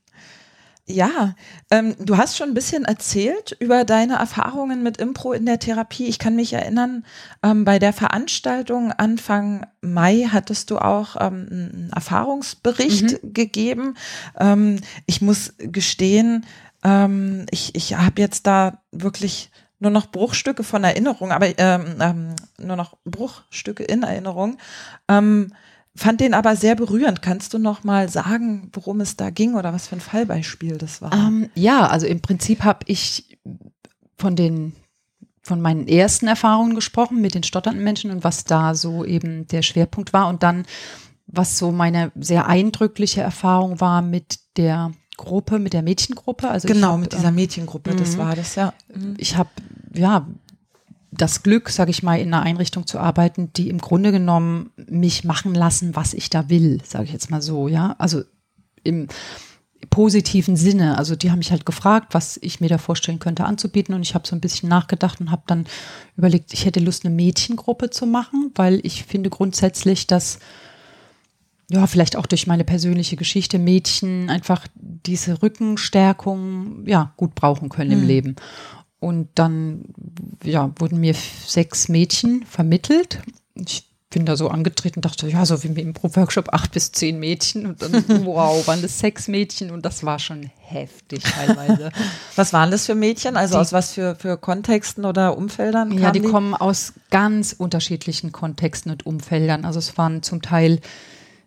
[0.90, 1.36] Ja,
[1.70, 6.06] ähm, du hast schon ein bisschen erzählt über deine Erfahrungen mit Impro in der Therapie.
[6.06, 7.06] Ich kann mich erinnern,
[7.44, 13.34] ähm, bei der Veranstaltung Anfang Mai hattest du auch ähm, einen Erfahrungsbericht mhm.
[13.34, 13.96] gegeben.
[14.40, 16.46] Ähm, ich muss gestehen,
[16.86, 22.78] ähm, ich, ich habe jetzt da wirklich nur noch Bruchstücke von Erinnerung, aber ähm, nur
[22.78, 24.58] noch Bruchstücke in Erinnerung.
[25.98, 27.22] Ähm, fand den aber sehr berührend.
[27.22, 31.02] Kannst du noch mal sagen, worum es da ging oder was für ein Fallbeispiel das
[31.02, 31.14] war?
[31.14, 33.38] Ähm, ja, also im Prinzip habe ich
[34.18, 34.74] von den
[35.42, 39.62] von meinen ersten Erfahrungen gesprochen mit den stotternden Menschen und was da so eben der
[39.62, 40.66] Schwerpunkt war und dann
[41.26, 46.50] was so meine sehr eindrückliche Erfahrung war mit der Gruppe, mit der Mädchengruppe.
[46.50, 48.20] Also genau, hab, mit dieser Mädchengruppe, das mhm.
[48.20, 48.74] war das, ja.
[48.94, 49.16] Mhm.
[49.18, 49.50] Ich habe,
[49.94, 50.28] ja,
[51.12, 55.24] das Glück, sage ich mal, in einer Einrichtung zu arbeiten, die im Grunde genommen mich
[55.24, 57.96] machen lassen, was ich da will, sage ich jetzt mal so, ja.
[57.98, 58.24] Also
[58.84, 59.08] im
[59.90, 60.98] positiven Sinne.
[60.98, 64.16] Also die haben mich halt gefragt, was ich mir da vorstellen könnte anzubieten und ich
[64.16, 65.66] habe so ein bisschen nachgedacht und habe dann
[66.16, 70.40] überlegt, ich hätte Lust, eine Mädchengruppe zu machen, weil ich finde grundsätzlich, dass
[71.70, 77.92] ja, vielleicht auch durch meine persönliche Geschichte Mädchen einfach diese Rückenstärkung ja gut brauchen können
[77.92, 78.02] mhm.
[78.02, 78.36] im Leben.
[79.00, 79.86] Und dann
[80.44, 81.14] ja, wurden mir
[81.46, 83.22] sechs Mädchen vermittelt.
[83.54, 87.20] Ich bin da so angetreten und dachte, ja, so wie im Impro-Workshop acht bis zehn
[87.20, 87.92] Mädchen und dann,
[88.26, 91.92] wow, waren das sechs Mädchen und das war schon heftig teilweise.
[92.36, 93.36] was waren das für Mädchen?
[93.36, 95.92] Also die, aus was für, für Kontexten oder Umfeldern?
[95.92, 99.66] Ja, die, die kommen aus ganz unterschiedlichen Kontexten und Umfeldern.
[99.66, 100.80] Also es waren zum Teil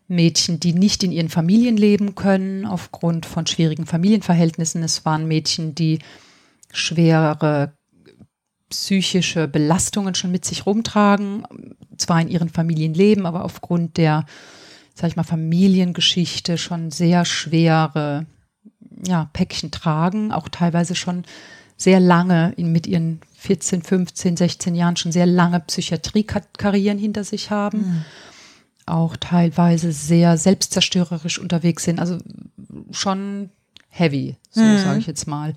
[0.07, 4.83] Mädchen, die nicht in ihren Familien leben können aufgrund von schwierigen Familienverhältnissen.
[4.83, 6.01] Es waren Mädchen, die
[6.73, 7.75] schwere
[8.69, 11.45] psychische Belastungen schon mit sich rumtragen,
[11.97, 14.25] zwar in ihren Familien leben, aber aufgrund der,
[14.95, 18.27] sag ich mal, Familiengeschichte schon sehr schwere
[19.07, 21.25] ja, Päckchen tragen, auch teilweise schon
[21.77, 27.79] sehr lange mit ihren 14, 15, 16 Jahren schon sehr lange Psychiatriekarrieren hinter sich haben.
[27.79, 28.05] Mhm
[28.91, 32.01] auch teilweise sehr selbstzerstörerisch unterwegs sind.
[32.01, 32.19] Also
[32.91, 33.51] schon
[33.89, 34.79] heavy, so mhm.
[34.79, 35.55] sage ich jetzt mal.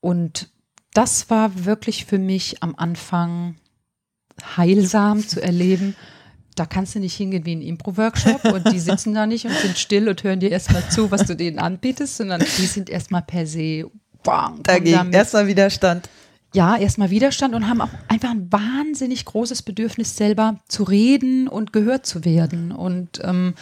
[0.00, 0.48] Und
[0.94, 3.56] das war wirklich für mich am Anfang
[4.56, 5.96] heilsam zu erleben.
[6.54, 9.78] Da kannst du nicht hingehen wie ein Impro-Workshop und die sitzen da nicht und sind
[9.78, 13.46] still und hören dir erstmal zu, was du denen anbietest, sondern die sind erstmal per
[13.46, 13.90] se
[14.24, 15.12] bang, dagegen.
[15.12, 16.08] Erstmal Widerstand
[16.54, 21.72] ja, erstmal Widerstand und haben auch einfach ein wahnsinnig großes Bedürfnis, selber zu reden und
[21.72, 22.72] gehört zu werden.
[22.72, 23.54] Und ähm,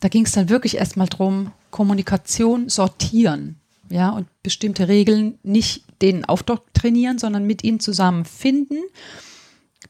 [0.00, 3.56] da ging es dann wirklich erstmal drum, Kommunikation sortieren,
[3.92, 8.78] ja, und bestimmte Regeln nicht denen aufdoktrinieren, sondern mit ihnen zusammen finden,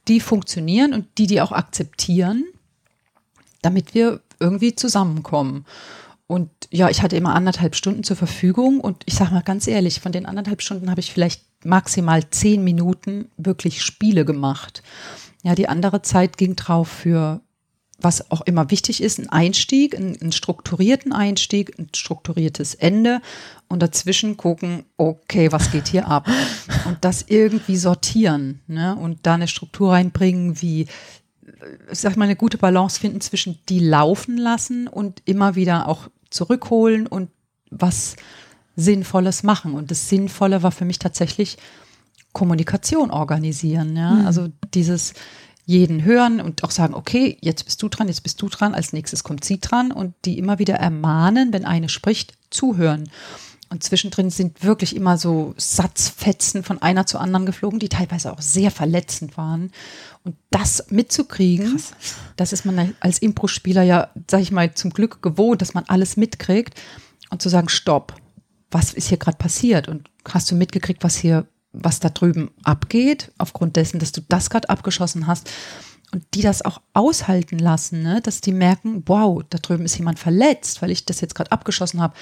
[0.08, 2.44] die funktionieren und die die auch akzeptieren,
[3.62, 5.66] damit wir irgendwie zusammenkommen.
[6.26, 10.00] Und ja, ich hatte immer anderthalb Stunden zur Verfügung und ich sage mal ganz ehrlich,
[10.00, 14.82] von den anderthalb Stunden habe ich vielleicht maximal zehn Minuten wirklich Spiele gemacht.
[15.44, 17.40] Ja, die andere Zeit ging drauf für
[18.02, 23.20] was auch immer wichtig ist, ein Einstieg, einen, einen, strukturierten Einstieg, ein strukturiertes Ende
[23.68, 26.28] und dazwischen gucken, okay, was geht hier ab?
[26.86, 28.96] Und das irgendwie sortieren ne?
[28.96, 30.86] und da eine Struktur reinbringen, wie,
[31.90, 37.06] sag mal, eine gute Balance finden zwischen die laufen lassen und immer wieder auch zurückholen
[37.06, 37.30] und
[37.70, 38.16] was
[38.76, 39.74] Sinnvolles machen.
[39.74, 41.58] Und das Sinnvolle war für mich tatsächlich
[42.32, 43.96] Kommunikation organisieren.
[43.96, 44.10] Ja?
[44.12, 44.26] Mhm.
[44.26, 45.14] Also dieses
[45.64, 48.92] jeden hören und auch sagen, okay, jetzt bist du dran, jetzt bist du dran, als
[48.92, 53.08] nächstes kommt sie dran und die immer wieder ermahnen, wenn eine spricht, zuhören.
[53.72, 58.42] Und zwischendrin sind wirklich immer so Satzfetzen von einer zu anderen geflogen, die teilweise auch
[58.42, 59.70] sehr verletzend waren.
[60.24, 61.94] Und das mitzukriegen, Krass.
[62.36, 66.18] das ist man als Impro-Spieler ja, sag ich mal, zum Glück gewohnt, dass man alles
[66.18, 66.78] mitkriegt
[67.30, 68.14] und zu sagen, stopp,
[68.70, 69.88] was ist hier gerade passiert?
[69.88, 74.50] Und hast du mitgekriegt, was hier, was da drüben abgeht, aufgrund dessen, dass du das
[74.50, 75.50] gerade abgeschossen hast?
[76.12, 78.20] Und die das auch aushalten lassen, ne?
[78.20, 82.02] dass die merken, wow, da drüben ist jemand verletzt, weil ich das jetzt gerade abgeschossen
[82.02, 82.14] habe.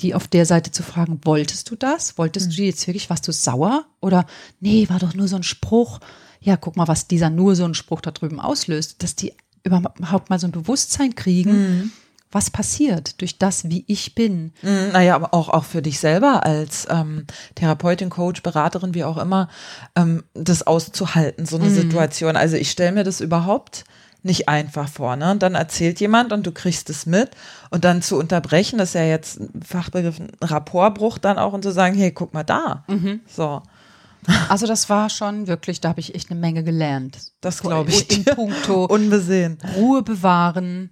[0.00, 2.18] Die auf der Seite zu fragen, wolltest du das?
[2.18, 2.56] Wolltest mhm.
[2.56, 3.86] du jetzt wirklich, warst du sauer?
[4.00, 4.26] Oder
[4.58, 6.00] nee, war doch nur so ein Spruch.
[6.40, 10.30] Ja, guck mal, was dieser nur so ein Spruch da drüben auslöst, dass die überhaupt
[10.30, 11.92] mal so ein Bewusstsein kriegen, mhm
[12.32, 14.52] was passiert durch das, wie ich bin.
[14.62, 19.18] Mhm, naja, aber auch, auch für dich selber als ähm, Therapeutin, Coach, Beraterin, wie auch
[19.18, 19.48] immer,
[19.96, 21.74] ähm, das auszuhalten, so eine mhm.
[21.74, 22.36] Situation.
[22.36, 23.84] Also ich stelle mir das überhaupt
[24.22, 25.16] nicht einfach vor.
[25.16, 25.30] Ne?
[25.30, 27.30] Und dann erzählt jemand und du kriegst es mit
[27.70, 31.62] und dann zu unterbrechen, das ist ja jetzt ein Fachbegriff, ein Rapportbruch dann auch und
[31.62, 32.84] zu sagen, hey, guck mal da.
[32.88, 33.20] Mhm.
[33.26, 33.62] So.
[34.48, 37.32] Also das war schon wirklich, da habe ich echt eine Menge gelernt.
[37.40, 38.10] Das glaube ich.
[38.10, 39.58] In puncto Unbesehen.
[39.76, 40.90] Ruhe bewahren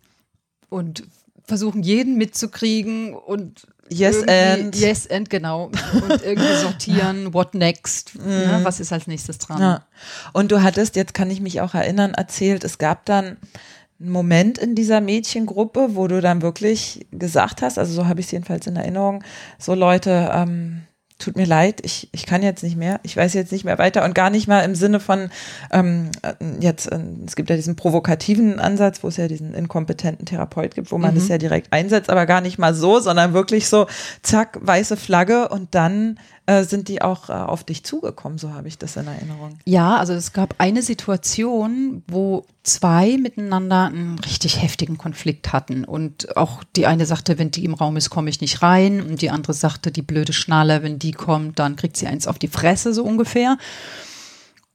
[0.71, 1.05] und
[1.49, 4.77] versuchen, jeden mitzukriegen und Yes and.
[4.77, 5.71] Yes and, genau.
[5.93, 8.29] Und irgendwie sortieren, what next, mm.
[8.29, 9.61] ne, was ist als nächstes dran.
[9.61, 9.87] Ja.
[10.35, 13.39] Und du hattest, jetzt kann ich mich auch erinnern, erzählt, es gab dann
[13.99, 18.27] einen Moment in dieser Mädchengruppe, wo du dann wirklich gesagt hast, also so habe ich
[18.27, 19.25] es jedenfalls in Erinnerung,
[19.59, 20.83] so Leute, ähm,
[21.19, 24.05] tut mir leid, ich, ich kann jetzt nicht mehr, ich weiß jetzt nicht mehr weiter
[24.05, 25.31] und gar nicht mal im Sinne von
[25.73, 26.11] ähm,
[26.61, 30.93] jetzt, äh, es gibt ja diesen provokativen Ansatz, wo es ja diesen inkompetenten Therapeut gibt,
[30.93, 31.19] wo man mhm.
[31.19, 33.87] das ja direkt einsetzt, aber gar nicht mal so, sondern wirklich so,
[34.23, 38.69] zack, weiße Flagge und dann äh, sind die auch äh, auf dich zugekommen, so habe
[38.69, 39.59] ich das in Erinnerung.
[39.67, 46.39] Ja, also es gab eine Situation, wo zwei miteinander einen richtig heftigen Konflikt hatten und
[46.39, 49.29] auch die eine sagte, wenn die im Raum ist, komme ich nicht rein und die
[49.29, 52.95] andere sagte, die blöde Schnalle, wenn die kommt, dann kriegt sie eins auf die Fresse
[52.95, 53.59] so ungefähr.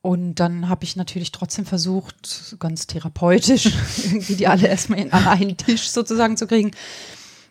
[0.03, 3.65] Und dann habe ich natürlich trotzdem versucht, ganz therapeutisch,
[4.03, 6.69] irgendwie die alle erstmal an einen Tisch sozusagen zu kriegen.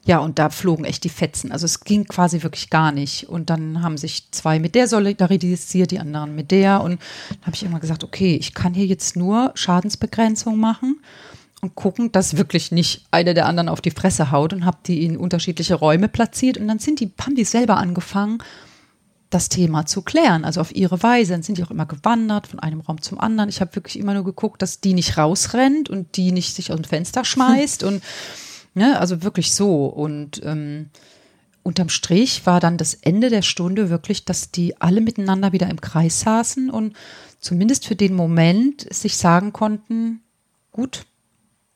[0.04, 1.52] Ja, und da flogen echt die Fetzen.
[1.52, 3.28] Also es ging quasi wirklich gar nicht.
[3.28, 6.82] Und dann haben sich zwei mit der solidarisiert, die anderen mit der.
[6.82, 11.00] Und dann habe ich immer gesagt, okay, ich kann hier jetzt nur Schadensbegrenzung machen
[11.60, 15.04] und gucken, dass wirklich nicht einer der anderen auf die Fresse haut und habe die
[15.04, 16.58] in unterschiedliche Räume platziert.
[16.58, 18.42] Und dann sind die, haben die selber angefangen,
[19.30, 21.32] das Thema zu klären, also auf ihre Weise.
[21.32, 23.48] Dann sind die auch immer gewandert von einem Raum zum anderen.
[23.48, 26.76] Ich habe wirklich immer nur geguckt, dass die nicht rausrennt und die nicht sich aus
[26.76, 28.02] dem Fenster schmeißt und
[28.74, 28.98] Ne?
[28.98, 29.86] Also wirklich so.
[29.86, 30.90] Und ähm,
[31.62, 35.80] unterm Strich war dann das Ende der Stunde wirklich, dass die alle miteinander wieder im
[35.80, 36.94] Kreis saßen und
[37.38, 40.20] zumindest für den Moment sich sagen konnten,
[40.72, 41.06] gut,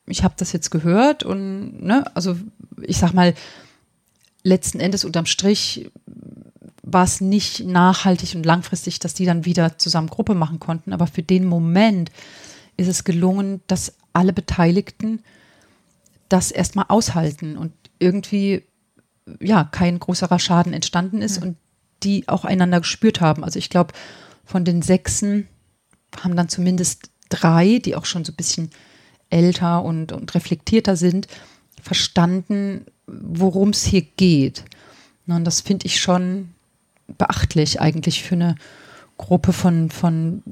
[0.07, 2.37] ich habe das jetzt gehört und ne, also
[2.83, 3.35] ich sag mal,
[4.43, 5.91] letzten Endes unterm Strich
[6.83, 11.09] war es nicht nachhaltig und langfristig, dass die dann wieder zusammen Gruppe machen konnten, aber
[11.09, 12.13] für den Moment
[12.77, 15.21] ist es gelungen, dass alle Beteiligten
[16.29, 18.65] das erstmal aushalten und irgendwie
[19.41, 21.49] ja kein größerer Schaden entstanden ist mhm.
[21.49, 21.57] und
[22.03, 23.45] die auch einander gespürt haben.
[23.45, 23.95] Also ich glaube,
[24.45, 25.49] von den Sechsen
[26.21, 28.71] haben dann zumindest drei, die auch schon so ein bisschen
[29.31, 31.27] älter und, und reflektierter sind,
[31.83, 34.65] verstanden, worum es hier geht.
[35.27, 36.51] Und das finde ich schon
[37.19, 38.55] beachtlich eigentlich für eine
[39.17, 40.43] Gruppe von, von,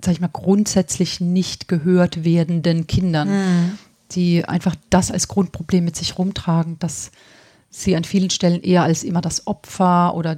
[0.00, 3.28] sag ich mal, grundsätzlich nicht gehört werdenden Kindern.
[3.28, 3.78] Mhm
[4.14, 7.10] die einfach das als Grundproblem mit sich rumtragen, dass
[7.70, 10.36] sie an vielen Stellen eher als immer das Opfer oder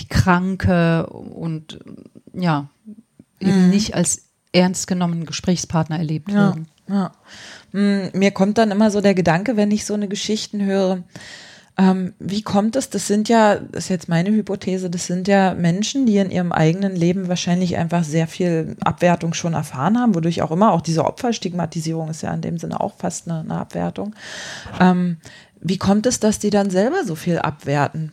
[0.00, 1.78] die Kranke und
[2.32, 2.68] ja,
[3.38, 3.70] eben mhm.
[3.70, 6.68] nicht als ernst genommenen Gesprächspartner erlebt ja, werden.
[6.88, 7.12] Ja.
[7.72, 11.04] Hm, mir kommt dann immer so der Gedanke, wenn ich so eine Geschichten höre,
[11.78, 12.90] ähm, wie kommt es?
[12.90, 16.52] Das sind ja, das ist jetzt meine Hypothese, das sind ja Menschen, die in ihrem
[16.52, 21.04] eigenen Leben wahrscheinlich einfach sehr viel Abwertung schon erfahren haben, wodurch auch immer, auch diese
[21.04, 24.14] Opferstigmatisierung ist ja in dem Sinne auch fast eine, eine Abwertung.
[24.78, 25.18] Ähm,
[25.60, 28.12] wie kommt es, dass die dann selber so viel abwerten?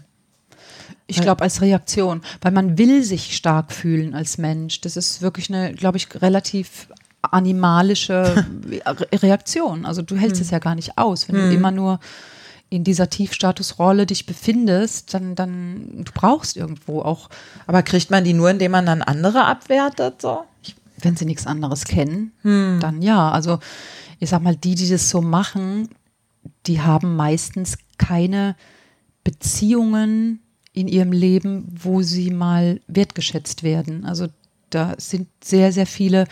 [1.09, 4.81] Ich glaube, als Reaktion, weil man will sich stark fühlen als Mensch.
[4.81, 6.89] Das ist wirklich eine, glaube ich, relativ
[7.21, 8.45] animalische
[9.13, 9.85] Reaktion.
[9.85, 10.45] Also du hältst hm.
[10.45, 11.49] es ja gar nicht aus, wenn hm.
[11.49, 11.99] du immer nur
[12.69, 17.29] in dieser Tiefstatusrolle dich befindest, dann, dann, du brauchst irgendwo auch.
[17.65, 20.43] Aber kriegt man die nur, indem man dann andere abwertet, so?
[20.99, 22.79] Wenn sie nichts anderes kennen, hm.
[22.81, 23.31] dann ja.
[23.31, 23.59] Also,
[24.19, 25.89] ich sag mal, die, die das so machen,
[26.65, 28.55] die haben meistens keine
[29.23, 30.41] Beziehungen
[30.73, 34.05] in ihrem Leben, wo sie mal wertgeschätzt werden.
[34.05, 34.27] Also,
[34.69, 36.25] da sind sehr, sehr viele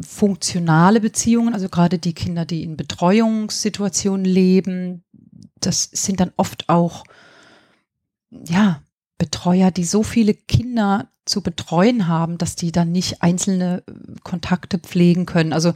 [0.00, 5.02] funktionale Beziehungen, also gerade die Kinder, die in Betreuungssituationen leben,
[5.66, 7.04] das sind dann oft auch,
[8.30, 8.82] ja,
[9.18, 14.78] Betreuer, die so viele Kinder zu betreuen haben, dass die dann nicht einzelne äh, Kontakte
[14.78, 15.52] pflegen können.
[15.52, 15.72] Also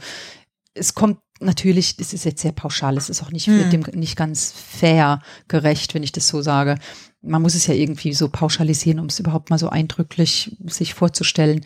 [0.73, 3.69] es kommt natürlich, es ist jetzt sehr pauschal, es ist auch nicht, hm.
[3.69, 6.77] dem, nicht ganz fair gerecht, wenn ich das so sage.
[7.21, 11.65] Man muss es ja irgendwie so pauschalisieren, um es überhaupt mal so eindrücklich sich vorzustellen.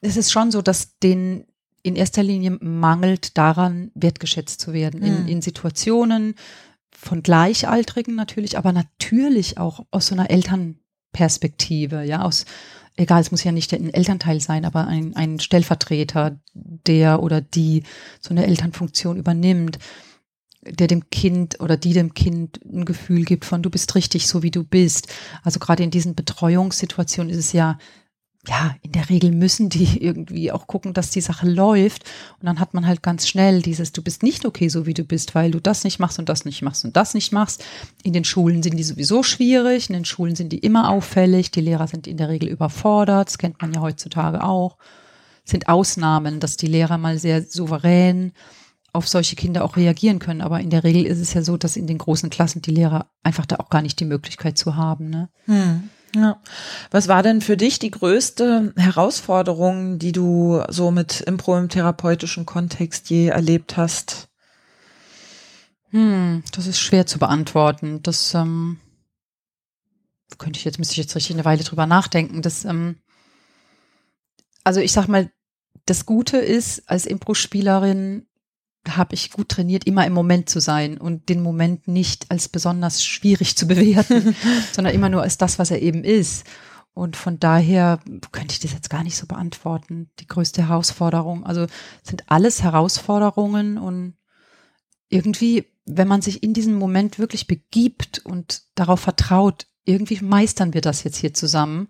[0.00, 1.44] Es ist schon so, dass den
[1.84, 5.28] in erster Linie mangelt daran, wertgeschätzt zu werden in, hm.
[5.28, 6.34] in Situationen
[6.90, 12.46] von Gleichaltrigen natürlich, aber natürlich auch aus so einer Elternperspektive, ja, aus,
[12.96, 17.82] egal, es muss ja nicht ein Elternteil sein, aber ein, ein Stellvertreter, der oder die
[18.18, 19.78] so eine Elternfunktion übernimmt,
[20.62, 24.42] der dem Kind oder die dem Kind ein Gefühl gibt von, du bist richtig so,
[24.42, 25.12] wie du bist.
[25.42, 27.76] Also gerade in diesen Betreuungssituationen ist es ja
[28.48, 32.04] ja, in der Regel müssen die irgendwie auch gucken, dass die Sache läuft.
[32.40, 35.04] Und dann hat man halt ganz schnell dieses, du bist nicht okay, so wie du
[35.04, 37.64] bist, weil du das nicht machst und das nicht machst und das nicht machst.
[38.02, 41.60] In den Schulen sind die sowieso schwierig, in den Schulen sind die immer auffällig, die
[41.60, 44.76] Lehrer sind in der Regel überfordert, das kennt man ja heutzutage auch.
[45.44, 48.32] sind Ausnahmen, dass die Lehrer mal sehr souverän
[48.94, 50.40] auf solche Kinder auch reagieren können.
[50.40, 53.10] Aber in der Regel ist es ja so, dass in den großen Klassen die Lehrer
[53.22, 55.10] einfach da auch gar nicht die Möglichkeit zu haben.
[55.10, 55.28] Ne?
[55.46, 55.90] Hm.
[56.14, 56.40] Ja.
[56.90, 62.46] Was war denn für dich die größte Herausforderung, die du so mit Impro im therapeutischen
[62.46, 64.28] Kontext je erlebt hast?
[65.90, 68.00] Hm, das ist schwer zu beantworten.
[68.02, 68.78] Das, ähm,
[70.38, 72.42] könnte ich jetzt, müsste ich jetzt richtig eine Weile drüber nachdenken.
[72.42, 72.96] Das, ähm,
[74.62, 75.30] also ich sag mal,
[75.86, 78.26] das Gute ist, als Impro-Spielerin
[78.88, 83.04] habe ich gut trainiert, immer im Moment zu sein und den Moment nicht als besonders
[83.04, 84.36] schwierig zu bewerten,
[84.72, 86.46] sondern immer nur als das, was er eben ist.
[86.94, 87.98] Und von daher
[88.30, 90.10] könnte ich das jetzt gar nicht so beantworten.
[90.20, 91.66] Die größte Herausforderung, also
[92.02, 94.14] sind alles Herausforderungen und
[95.08, 100.80] irgendwie, wenn man sich in diesen Moment wirklich begibt und darauf vertraut, irgendwie meistern wir
[100.80, 101.88] das jetzt hier zusammen,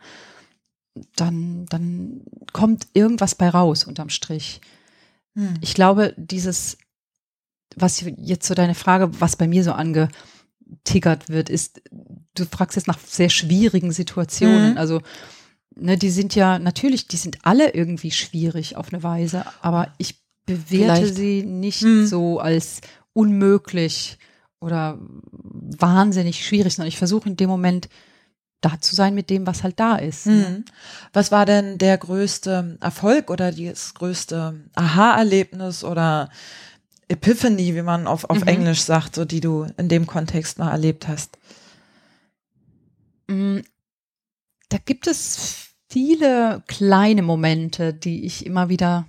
[1.16, 4.60] dann, dann kommt irgendwas bei raus unterm Strich.
[5.34, 5.54] Hm.
[5.60, 6.78] Ich glaube, dieses,
[7.76, 11.82] was jetzt so deine Frage, was bei mir so angetickert wird, ist,
[12.34, 14.72] du fragst jetzt nach sehr schwierigen Situationen.
[14.72, 14.78] Mhm.
[14.78, 15.00] Also,
[15.76, 20.16] ne, die sind ja natürlich, die sind alle irgendwie schwierig auf eine Weise, aber ich
[20.46, 21.16] bewerte Vielleicht.
[21.16, 22.06] sie nicht mhm.
[22.06, 22.80] so als
[23.12, 24.18] unmöglich
[24.60, 27.88] oder wahnsinnig schwierig, sondern ich versuche in dem Moment
[28.64, 30.26] da zu sein mit dem, was halt da ist.
[30.26, 30.32] Ne?
[30.32, 30.64] Mhm.
[31.12, 36.30] Was war denn der größte Erfolg oder das größte Aha-Erlebnis oder
[37.08, 38.48] Epiphany, wie man auf, auf mhm.
[38.48, 41.38] Englisch sagt, so die du in dem Kontext mal erlebt hast?
[43.28, 43.58] Mm,
[44.68, 49.06] da gibt es viele kleine Momente, die ich immer wieder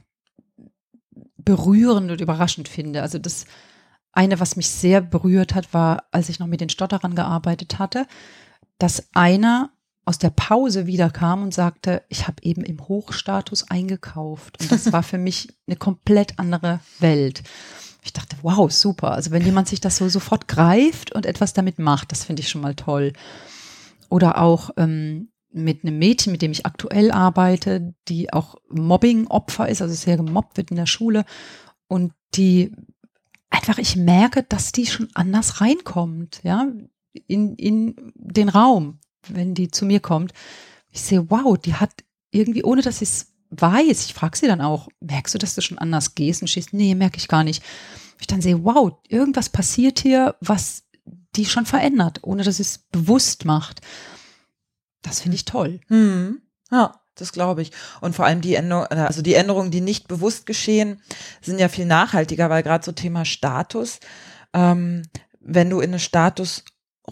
[1.38, 3.02] berührend und überraschend finde.
[3.02, 3.46] Also das
[4.12, 8.08] eine, was mich sehr berührt hat, war, als ich noch mit den Stotterern gearbeitet hatte,
[8.78, 9.72] dass einer
[10.06, 14.62] aus der Pause wiederkam und sagte, ich habe eben im Hochstatus eingekauft.
[14.62, 17.44] Und das war für mich eine komplett andere Welt.
[18.06, 19.12] Ich dachte, wow, super.
[19.12, 22.50] Also wenn jemand sich das so sofort greift und etwas damit macht, das finde ich
[22.50, 23.14] schon mal toll.
[24.10, 29.82] Oder auch ähm, mit einem Mädchen, mit dem ich aktuell arbeite, die auch Mobbing-Opfer ist,
[29.82, 31.26] also sehr gemobbt wird in der Schule
[31.88, 32.72] und die
[33.50, 36.68] einfach, ich merke, dass die schon anders reinkommt, ja,
[37.28, 40.34] in, in den Raum, wenn die zu mir kommt.
[40.92, 41.92] Ich sehe, wow, die hat
[42.32, 45.62] irgendwie, ohne dass sie es weiß, ich frage sie dann auch, merkst du, dass du
[45.62, 46.42] schon anders gehst?
[46.42, 47.64] Und schießt, nee, merke ich gar nicht.
[48.20, 50.84] Ich dann sehe, wow, irgendwas passiert hier, was
[51.36, 53.82] die schon verändert, ohne dass es bewusst macht.
[55.02, 55.82] Das finde ich toll.
[55.88, 56.42] Hm.
[56.72, 57.72] Ja, das glaube ich.
[58.02, 61.02] Und vor allem die Änderungen, also die Änderungen, die nicht bewusst geschehen,
[61.42, 64.00] sind ja viel nachhaltiger, weil gerade so Thema Status,
[64.54, 65.04] ähm,
[65.40, 66.64] wenn du in eine Status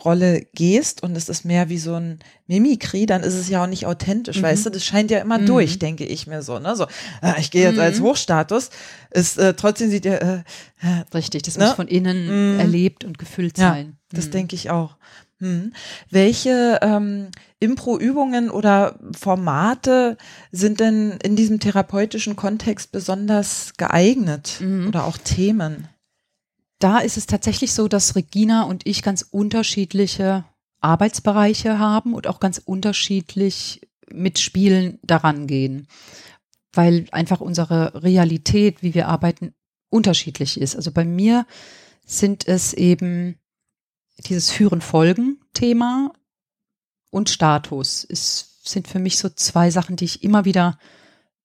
[0.03, 3.67] Rolle gehst und es ist mehr wie so ein Mimikry, dann ist es ja auch
[3.67, 4.43] nicht authentisch, mhm.
[4.43, 4.69] weißt du?
[4.71, 5.45] Das scheint ja immer mhm.
[5.45, 6.59] durch, denke ich mir so.
[6.59, 6.75] Ne?
[6.75, 6.85] So,
[7.21, 7.81] äh, ich gehe jetzt mhm.
[7.81, 8.69] als Hochstatus,
[9.11, 10.37] ist äh, trotzdem sieht ja äh,
[10.81, 11.65] äh, richtig, das ne?
[11.65, 12.59] muss von innen mhm.
[12.59, 13.97] erlebt und gefüllt sein.
[14.11, 14.31] Ja, das mhm.
[14.31, 14.97] denke ich auch.
[15.39, 15.73] Hm.
[16.09, 17.27] Welche ähm,
[17.59, 20.17] Impro-Übungen oder Formate
[20.51, 24.87] sind denn in diesem therapeutischen Kontext besonders geeignet mhm.
[24.87, 25.89] oder auch Themen?
[26.83, 30.43] Da ist es tatsächlich so, dass Regina und ich ganz unterschiedliche
[30.81, 35.87] Arbeitsbereiche haben und auch ganz unterschiedlich mit Spielen daran gehen,
[36.73, 39.53] weil einfach unsere Realität, wie wir arbeiten,
[39.87, 40.75] unterschiedlich ist.
[40.75, 41.47] Also bei mir
[42.05, 43.39] sind es eben
[44.17, 46.11] dieses Führen-Folgen-Thema
[47.11, 48.05] und Status.
[48.09, 50.77] Es sind für mich so zwei Sachen, die ich immer wieder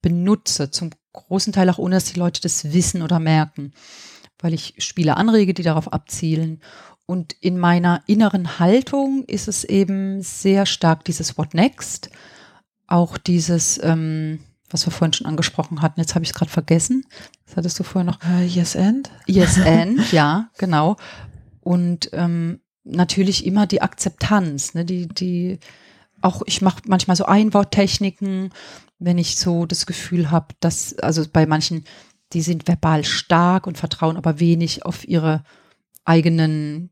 [0.03, 3.73] benutze, zum großen Teil auch ohne, dass die Leute das wissen oder merken
[4.39, 6.61] weil ich Spiele anrege, die darauf abzielen.
[7.07, 12.11] Und in meiner inneren Haltung ist es eben sehr stark dieses What Next,
[12.87, 17.05] auch dieses, ähm, was wir vorhin schon angesprochen hatten, jetzt habe ich es gerade vergessen.
[17.47, 18.19] Was hattest du vorher noch?
[18.23, 19.11] Uh, yes and?
[19.27, 20.97] Yes and, ja, genau.
[21.61, 25.59] Und ähm, natürlich immer die Akzeptanz, ne, die, die,
[26.21, 28.51] auch ich mache manchmal so Einworttechniken,
[28.99, 31.85] wenn ich so das Gefühl habe, dass, also bei manchen
[32.33, 35.45] die sind verbal stark und vertrauen aber wenig auf ihre
[36.05, 36.91] eigenen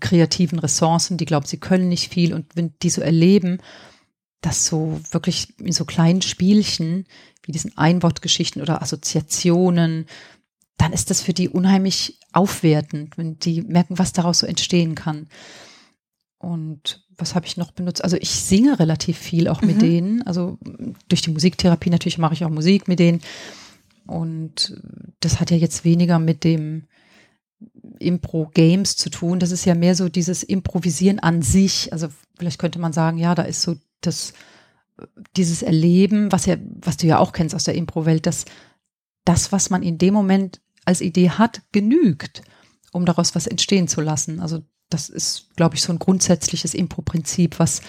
[0.00, 1.16] kreativen Ressourcen.
[1.16, 3.58] Die glauben, sie können nicht viel und wenn die so erleben,
[4.40, 7.06] dass so wirklich in so kleinen Spielchen
[7.42, 10.06] wie diesen Einwortgeschichten oder Assoziationen,
[10.76, 15.28] dann ist das für die unheimlich aufwertend, wenn die merken, was daraus so entstehen kann.
[16.38, 18.02] Und was habe ich noch benutzt?
[18.02, 19.80] Also ich singe relativ viel auch mit mhm.
[19.80, 20.22] denen.
[20.22, 20.58] Also
[21.08, 23.20] durch die Musiktherapie natürlich mache ich auch Musik mit denen.
[24.10, 24.76] Und
[25.20, 26.88] das hat ja jetzt weniger mit dem
[28.00, 29.38] Impro-Games zu tun.
[29.38, 31.92] Das ist ja mehr so dieses Improvisieren an sich.
[31.92, 34.32] Also vielleicht könnte man sagen, ja, da ist so das,
[35.36, 38.46] dieses Erleben, was ja, was du ja auch kennst aus der Impro-Welt, dass
[39.24, 42.42] das, was man in dem Moment als Idee hat, genügt,
[42.90, 44.40] um daraus was entstehen zu lassen.
[44.40, 47.80] Also das ist, glaube ich, so ein grundsätzliches Impro-Prinzip, was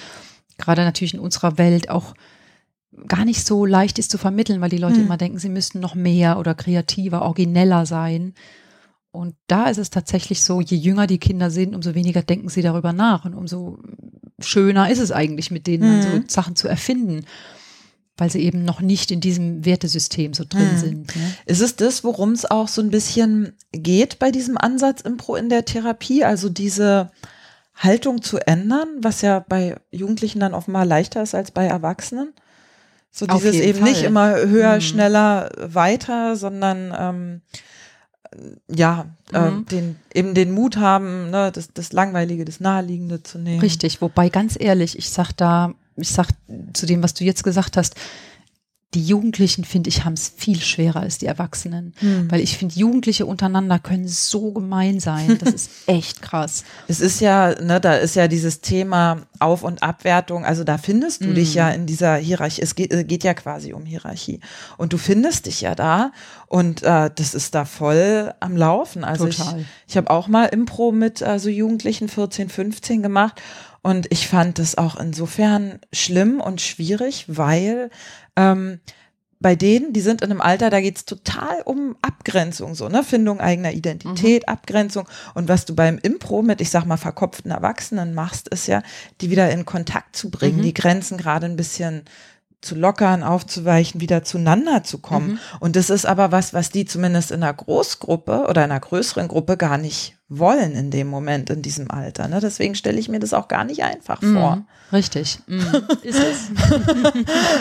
[0.59, 2.13] gerade natürlich in unserer Welt auch
[3.07, 5.05] gar nicht so leicht ist zu vermitteln, weil die Leute hm.
[5.05, 8.33] immer denken, sie müssten noch mehr oder kreativer, origineller sein.
[9.11, 12.61] Und da ist es tatsächlich so, je jünger die Kinder sind, umso weniger denken sie
[12.61, 13.79] darüber nach und umso
[14.39, 16.23] schöner ist es eigentlich, mit denen dann so Mhm.
[16.29, 17.25] Sachen zu erfinden,
[18.17, 20.77] weil sie eben noch nicht in diesem Wertesystem so drin Mhm.
[20.77, 21.15] sind.
[21.15, 21.33] Ne?
[21.45, 25.49] Ist es das, worum es auch so ein bisschen geht bei diesem Ansatz Impro in
[25.49, 26.23] der Therapie?
[26.23, 27.11] Also diese
[27.75, 32.33] Haltung zu ändern, was ja bei Jugendlichen dann offenbar leichter ist als bei Erwachsenen?
[33.12, 33.89] So dieses eben Fall.
[33.89, 34.82] nicht immer höher, Mhm.
[34.82, 37.41] schneller, weiter, sondern ähm,
[38.74, 39.38] ja, Mhm.
[39.38, 43.59] ähm, den, eben den Mut haben, ne, das, das Langweilige, das Naheliegende zu nehmen.
[43.59, 46.28] Richtig, wobei ganz ehrlich, ich sag da, ich sag
[46.74, 47.95] zu dem, was du jetzt gesagt hast,
[48.93, 51.93] die Jugendlichen, finde ich, haben es viel schwerer als die Erwachsenen.
[51.99, 52.29] Hm.
[52.29, 55.37] Weil ich finde, Jugendliche untereinander können so gemein sein.
[55.41, 56.65] Das ist echt krass.
[56.89, 61.23] Es ist ja, ne, da ist ja dieses Thema Auf- und Abwertung, also da findest
[61.23, 61.35] du Mhm.
[61.35, 64.41] dich ja in dieser Hierarchie, es geht, äh, geht ja quasi um Hierarchie.
[64.77, 66.11] Und du findest dich ja da
[66.47, 69.03] und äh, das ist da voll am Laufen.
[69.05, 69.61] Also Total.
[69.61, 73.41] ich, ich habe auch mal Impro mit äh, so Jugendlichen 14, 15 gemacht
[73.83, 77.89] und ich fand das auch insofern schlimm und schwierig, weil
[78.36, 78.79] ähm,
[79.39, 83.03] bei denen, die sind in einem Alter, da geht's total um Abgrenzung, so, ne?
[83.03, 85.07] Findung eigener Identität, Abgrenzung.
[85.34, 88.84] Und was du beim Impro mit, ich sag mal, verkopften Erwachsenen machst, ist ja,
[89.19, 90.63] die wieder in Kontakt zu bringen, Mhm.
[90.63, 92.03] die Grenzen gerade ein bisschen
[92.62, 95.32] zu lockern, aufzuweichen, wieder zueinander zu kommen.
[95.32, 95.39] Mhm.
[95.59, 99.28] Und das ist aber was, was die zumindest in einer Großgruppe oder in einer größeren
[99.28, 102.30] Gruppe gar nicht wollen in dem Moment, in diesem Alter.
[102.30, 102.39] Ne?
[102.39, 104.55] Deswegen stelle ich mir das auch gar nicht einfach vor.
[104.55, 104.66] Mhm.
[104.93, 105.39] Richtig.
[105.47, 105.84] Mhm.
[106.03, 106.49] Ist es.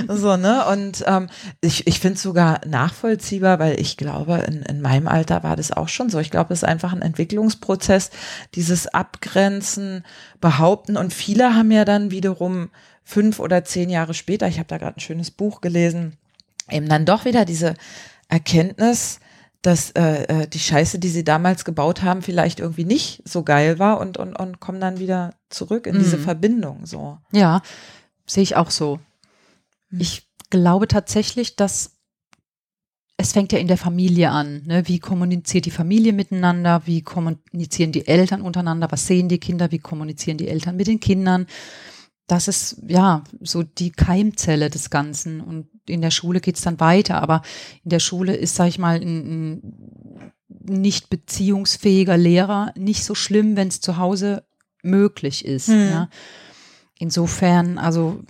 [0.20, 0.64] So, ne?
[0.66, 1.28] Und ähm,
[1.61, 5.72] ich, ich finde es sogar nachvollziehbar, weil ich glaube, in, in meinem Alter war das
[5.72, 6.18] auch schon so.
[6.18, 8.11] Ich glaube, es ist einfach ein Entwicklungsprozess,
[8.55, 10.05] dieses Abgrenzen,
[10.40, 10.96] Behaupten.
[10.96, 12.70] Und viele haben ja dann wiederum
[13.03, 16.16] fünf oder zehn Jahre später, ich habe da gerade ein schönes Buch gelesen,
[16.70, 17.74] eben dann doch wieder diese
[18.28, 19.20] Erkenntnis,
[19.62, 23.78] dass äh, äh, die Scheiße, die sie damals gebaut haben, vielleicht irgendwie nicht so geil
[23.78, 26.22] war und, und, und kommen dann wieder zurück in diese Mhm.
[26.22, 27.18] Verbindung so.
[27.32, 27.61] Ja,
[28.26, 29.01] sehe ich auch so.
[29.90, 30.01] Hm.
[30.01, 31.92] Ich glaube tatsächlich, dass
[33.18, 34.62] es fängt ja in der Familie an.
[34.64, 34.88] Ne?
[34.88, 36.80] Wie kommuniziert die Familie miteinander?
[36.86, 38.90] Wie kommunizieren die Eltern untereinander?
[38.90, 39.70] Was sehen die Kinder?
[39.70, 41.46] Wie kommunizieren die Eltern mit den Kindern?
[42.30, 45.40] Das ist ja so die Keimzelle des Ganzen.
[45.40, 47.20] Und in der Schule geht's dann weiter.
[47.20, 47.42] Aber
[47.82, 53.56] in der Schule ist, sag ich mal, ein, ein nicht beziehungsfähiger Lehrer nicht so schlimm,
[53.56, 54.44] wenn es zu Hause
[54.84, 55.66] möglich ist.
[55.66, 55.88] Hm.
[55.88, 56.08] Ja.
[57.00, 58.20] Insofern, also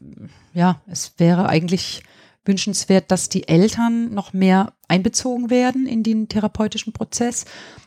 [0.55, 2.03] ja, es wäre eigentlich
[2.51, 7.45] wünschenswert, dass die Eltern noch mehr einbezogen werden in den therapeutischen Prozess.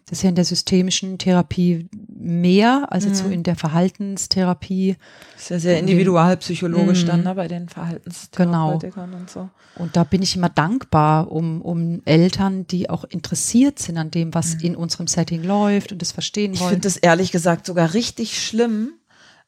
[0.09, 3.31] Das ist ja in der systemischen Therapie mehr, als jetzt so Mhm.
[3.33, 4.95] in der Verhaltenstherapie.
[5.37, 7.07] Ist ja sehr individualpsychologisch Mhm.
[7.07, 9.49] dann ne, bei den Verhaltenstherapeutikern und so.
[9.75, 14.33] Und da bin ich immer dankbar um, um Eltern, die auch interessiert sind an dem,
[14.33, 16.53] was in unserem Setting läuft und das verstehen Mhm.
[16.55, 16.71] Ich wollen.
[16.73, 18.93] finde es ehrlich gesagt sogar richtig schlimm,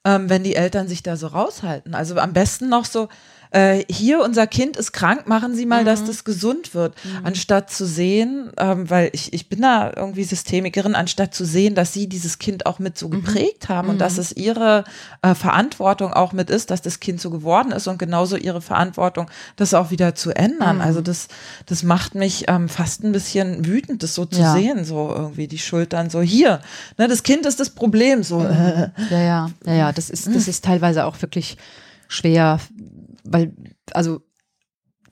[0.04, 1.94] ähm, wenn die Eltern sich da so raushalten.
[1.96, 3.08] Also am besten noch so,
[3.56, 6.08] äh, hier unser Kind ist krank, machen Sie mal, dass Mhm.
[6.08, 6.94] das gesund wird,
[7.24, 11.94] anstatt zu sehen, ähm, weil ich, ich bin da irgendwie Systemikerin, anstatt zu sehen, dass
[11.94, 13.12] Sie dieses Kind auch mit so Mhm.
[13.24, 14.84] geprägt haben und dass es Ihre
[15.22, 19.30] äh, Verantwortung auch mit ist, dass das Kind so geworden ist und genauso Ihre Verantwortung,
[19.56, 20.76] das auch wieder zu ändern.
[20.78, 20.82] Mhm.
[20.82, 21.28] Also das,
[21.66, 24.52] das macht mich ähm, fast ein bisschen wütend, das so zu Ja.
[24.54, 26.60] sehen, so irgendwie die Schultern so hier,
[26.98, 28.42] ne, das Kind ist das Problem, so.
[28.44, 31.58] Äh, Ja, ja, ja, ja, das ist, das ist teilweise auch wirklich
[32.08, 32.60] schwer,
[33.26, 33.54] weil,
[33.94, 34.22] also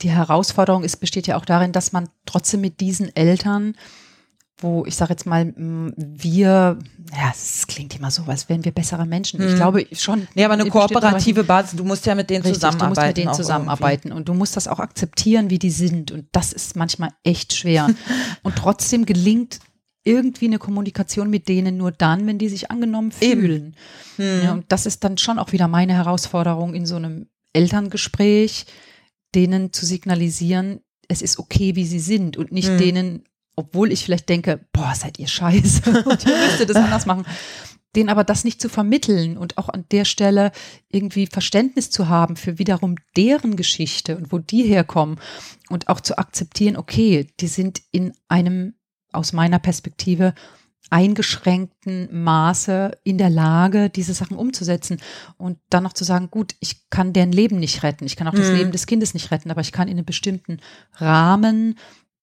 [0.02, 3.76] die Herausforderung ist, besteht ja auch darin, dass man trotzdem mit diesen Eltern,
[4.58, 6.78] wo ich sage jetzt mal, wir,
[7.12, 9.42] ja, es klingt immer so, als wären wir bessere Menschen.
[9.42, 9.56] Ich Mhm.
[9.56, 10.28] glaube schon.
[10.36, 12.94] Nee, aber eine kooperative Basis, du musst ja mit denen Richtig, zusammenarbeiten.
[12.96, 16.12] du musst mit denen zusammenarbeiten und du musst das auch akzeptieren, wie die sind.
[16.12, 17.90] Und das ist manchmal echt schwer.
[18.44, 19.60] und trotzdem gelingt
[20.06, 23.76] irgendwie eine Kommunikation mit denen nur dann, wenn die sich angenommen fühlen.
[24.18, 24.46] irgendwie.
[24.46, 28.66] Ja, und das ist dann schon auch wieder meine Herausforderung in so einem Elterngespräch,
[29.36, 32.78] denen zu signalisieren, es ist okay, wie sie sind und nicht Hm.
[32.78, 33.24] denen,
[33.56, 37.26] obwohl ich vielleicht denke, boah, seid ihr scheiße und ihr müsstet das anders machen,
[37.96, 40.52] denen aber das nicht zu vermitteln und auch an der Stelle
[40.90, 45.20] irgendwie Verständnis zu haben für wiederum deren Geschichte und wo die herkommen
[45.70, 48.74] und auch zu akzeptieren, okay, die sind in einem,
[49.12, 50.34] aus meiner Perspektive,
[50.94, 55.00] eingeschränkten Maße in der Lage, diese Sachen umzusetzen
[55.38, 58.36] und dann noch zu sagen, gut, ich kann deren Leben nicht retten, ich kann auch
[58.36, 58.56] das Mhm.
[58.56, 60.60] Leben des Kindes nicht retten, aber ich kann in einem bestimmten
[60.94, 61.80] Rahmen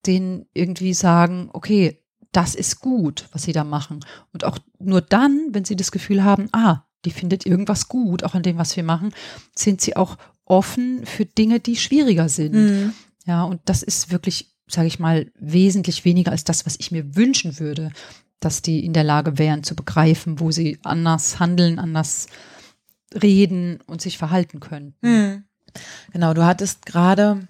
[0.07, 1.99] denen irgendwie sagen, okay,
[2.31, 4.05] das ist gut, was sie da machen.
[4.33, 8.35] Und auch nur dann, wenn sie das Gefühl haben, ah, die findet irgendwas gut, auch
[8.35, 9.13] an dem, was wir machen,
[9.53, 12.55] sind sie auch offen für Dinge, die schwieriger sind.
[12.55, 12.93] Mhm.
[13.27, 17.17] Ja, und das ist wirklich, sage ich mal, wesentlich weniger als das, was ich mir
[17.17, 17.91] wünschen würde,
[18.41, 22.27] dass die in der Lage wären zu begreifen, wo sie anders handeln, anders
[23.15, 24.95] reden und sich verhalten können.
[25.03, 25.45] Hm.
[26.13, 27.49] Genau, du hattest gerade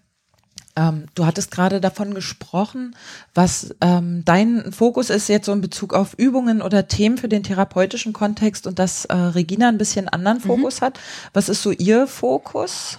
[0.77, 2.95] ähm, du hattest gerade davon gesprochen,
[3.35, 7.43] was ähm, dein Fokus ist jetzt so in Bezug auf Übungen oder Themen für den
[7.43, 10.43] therapeutischen Kontext und dass äh, Regina ein bisschen anderen mhm.
[10.43, 10.87] Fokus mhm.
[10.87, 11.01] hat.
[11.33, 12.99] Was ist so ihr Fokus?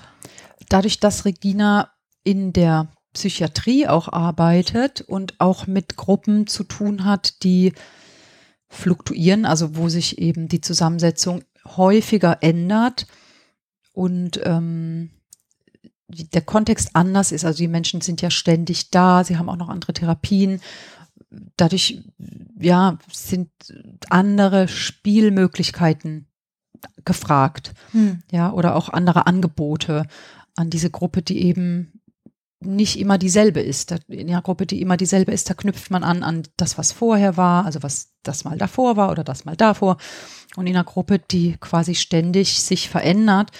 [0.69, 1.91] Dadurch, dass Regina
[2.23, 7.73] in der Psychiatrie auch arbeitet und auch mit Gruppen zu tun hat, die
[8.69, 13.05] fluktuieren, also wo sich eben die Zusammensetzung häufiger ändert
[13.93, 15.11] und ähm,
[16.07, 17.45] der Kontext anders ist.
[17.45, 20.61] Also die Menschen sind ja ständig da, sie haben auch noch andere Therapien.
[21.57, 22.03] Dadurch,
[22.59, 23.49] ja, sind
[24.09, 26.27] andere Spielmöglichkeiten
[27.05, 27.73] gefragt.
[27.91, 28.21] Hm.
[28.31, 30.05] Ja, oder auch andere Angebote
[30.55, 32.00] an diese Gruppe, die eben
[32.61, 33.91] nicht immer dieselbe ist.
[34.07, 37.35] In einer Gruppe, die immer dieselbe ist, da knüpft man an an das, was vorher
[37.35, 39.97] war, also was das mal davor war oder das mal davor.
[40.55, 43.51] Und in einer Gruppe, die quasi ständig sich verändert,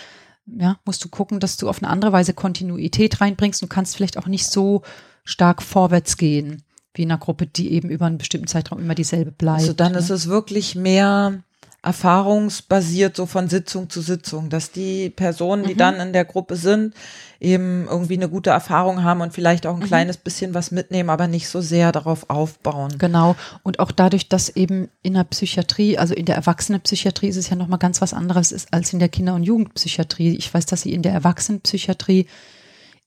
[0.45, 4.18] ja, musst du gucken, dass du auf eine andere Weise Kontinuität reinbringst und kannst vielleicht
[4.18, 4.84] auch nicht so
[5.24, 9.32] stark vorwärts gehen, wie in einer Gruppe, die eben über einen bestimmten Zeitraum immer dieselbe
[9.32, 9.62] bleibt.
[9.62, 9.99] Also dann ne?
[9.99, 11.43] ist es wirklich mehr
[11.84, 15.80] erfahrungsbasiert so von Sitzung zu Sitzung, dass die Personen, die mhm.
[15.80, 16.94] dann in der Gruppe sind,
[17.40, 19.88] eben irgendwie eine gute Erfahrung haben und vielleicht auch ein mhm.
[19.88, 23.00] kleines bisschen was mitnehmen, aber nicht so sehr darauf aufbauen.
[23.00, 23.36] Genau.
[23.64, 27.56] Und auch dadurch, dass eben in der Psychiatrie, also in der Erwachsenenpsychiatrie ist es ja
[27.56, 30.36] nochmal ganz was anderes ist als in der Kinder- und Jugendpsychiatrie.
[30.36, 32.28] Ich weiß, dass sie in der Erwachsenenpsychiatrie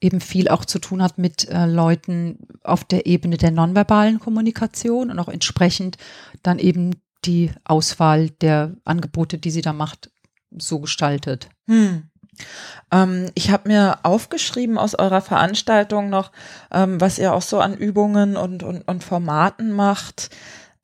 [0.00, 5.12] eben viel auch zu tun hat mit äh, Leuten auf der Ebene der nonverbalen Kommunikation
[5.12, 5.96] und auch entsprechend
[6.42, 6.90] dann eben
[7.26, 10.10] die Auswahl der Angebote, die sie da macht,
[10.56, 11.48] so gestaltet.
[11.66, 12.04] Hm.
[12.90, 16.32] Ähm, ich habe mir aufgeschrieben aus eurer Veranstaltung noch,
[16.72, 20.30] ähm, was ihr auch so an Übungen und, und, und Formaten macht.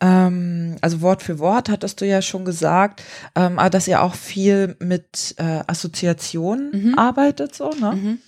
[0.01, 3.03] Ähm, also Wort für Wort hattest du ja schon gesagt,
[3.35, 6.99] ähm, dass ihr auch viel mit äh, Assoziationen mhm.
[6.99, 7.93] arbeitet, so, ne?
[7.93, 8.19] Mhm.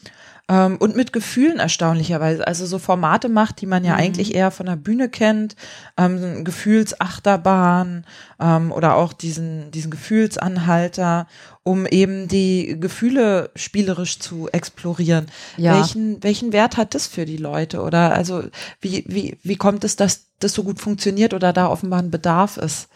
[0.48, 2.46] Ähm, und mit Gefühlen erstaunlicherweise.
[2.46, 4.00] Also so Formate macht, die man ja mhm.
[4.00, 5.54] eigentlich eher von der Bühne kennt,
[5.96, 8.04] ähm, Gefühlsachterbahn
[8.40, 11.28] ähm, oder auch diesen, diesen Gefühlsanhalter,
[11.62, 15.26] um eben die Gefühle spielerisch zu explorieren.
[15.56, 15.76] Ja.
[15.76, 17.82] Welchen, welchen Wert hat das für die Leute?
[17.82, 18.42] Oder also
[18.80, 22.56] wie, wie, wie kommt es, dass das so gut funktioniert oder da offenbar ein Bedarf
[22.56, 22.88] ist?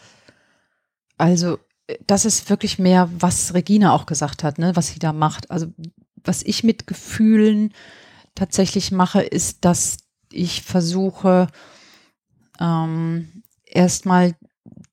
[1.17, 1.59] Also
[2.05, 5.49] das ist wirklich mehr, was Regina auch gesagt hat, ne, was sie da macht.
[5.49, 5.67] Also
[6.23, 7.73] was ich mit Gefühlen
[8.35, 9.97] tatsächlich mache, ist, dass
[10.31, 11.47] ich versuche,
[12.59, 14.35] ähm, erstmal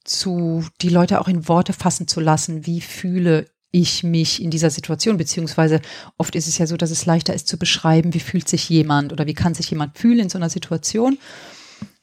[0.04, 4.70] zu die Leute auch in Worte fassen zu lassen, wie fühle ich mich in dieser
[4.70, 5.80] Situation, beziehungsweise
[6.16, 9.12] oft ist es ja so, dass es leichter ist zu beschreiben, wie fühlt sich jemand
[9.12, 11.18] oder wie kann sich jemand fühlen in so einer Situation.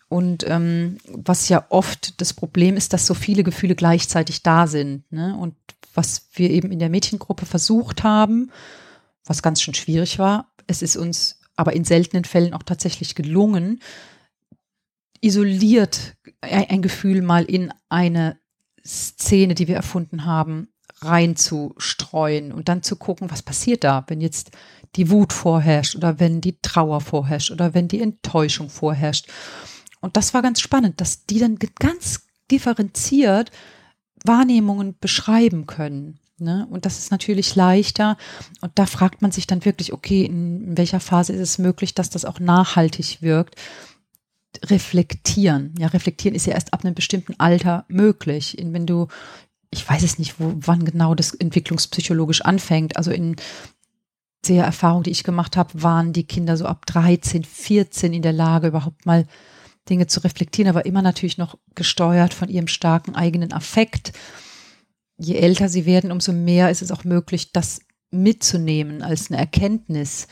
[0.09, 5.09] Und ähm, was ja oft das Problem ist, dass so viele Gefühle gleichzeitig da sind.
[5.09, 5.37] Ne?
[5.37, 5.55] Und
[5.93, 8.51] was wir eben in der Mädchengruppe versucht haben,
[9.25, 10.53] was ganz schön schwierig war.
[10.67, 13.81] Es ist uns aber in seltenen Fällen auch tatsächlich gelungen,
[15.21, 18.39] isoliert ein Gefühl mal in eine
[18.83, 20.69] Szene, die wir erfunden haben,
[21.01, 24.51] reinzustreuen und dann zu gucken, was passiert da, wenn jetzt
[24.95, 29.27] die Wut vorherrscht oder wenn die Trauer vorherrscht oder wenn die Enttäuschung vorherrscht.
[30.01, 33.51] Und das war ganz spannend, dass die dann ganz differenziert
[34.25, 36.19] Wahrnehmungen beschreiben können.
[36.41, 36.67] Ne?
[36.69, 38.17] Und das ist natürlich leichter.
[38.61, 42.09] Und da fragt man sich dann wirklich, okay, in, welcher Phase ist es möglich, dass
[42.09, 43.55] das auch nachhaltig wirkt?
[44.65, 45.73] Reflektieren.
[45.77, 48.57] Ja, reflektieren ist ja erst ab einem bestimmten Alter möglich.
[48.59, 49.07] Wenn du,
[49.69, 52.97] ich weiß es nicht, wo, wann genau das entwicklungspsychologisch anfängt.
[52.97, 53.35] Also in
[54.47, 58.33] der Erfahrung, die ich gemacht habe, waren die Kinder so ab 13, 14 in der
[58.33, 59.25] Lage, überhaupt mal
[59.89, 64.13] Dinge zu reflektieren, aber immer natürlich noch gesteuert von ihrem starken eigenen Affekt
[65.21, 70.27] je älter sie werden, umso mehr ist es auch möglich, das mitzunehmen als eine Erkenntnis.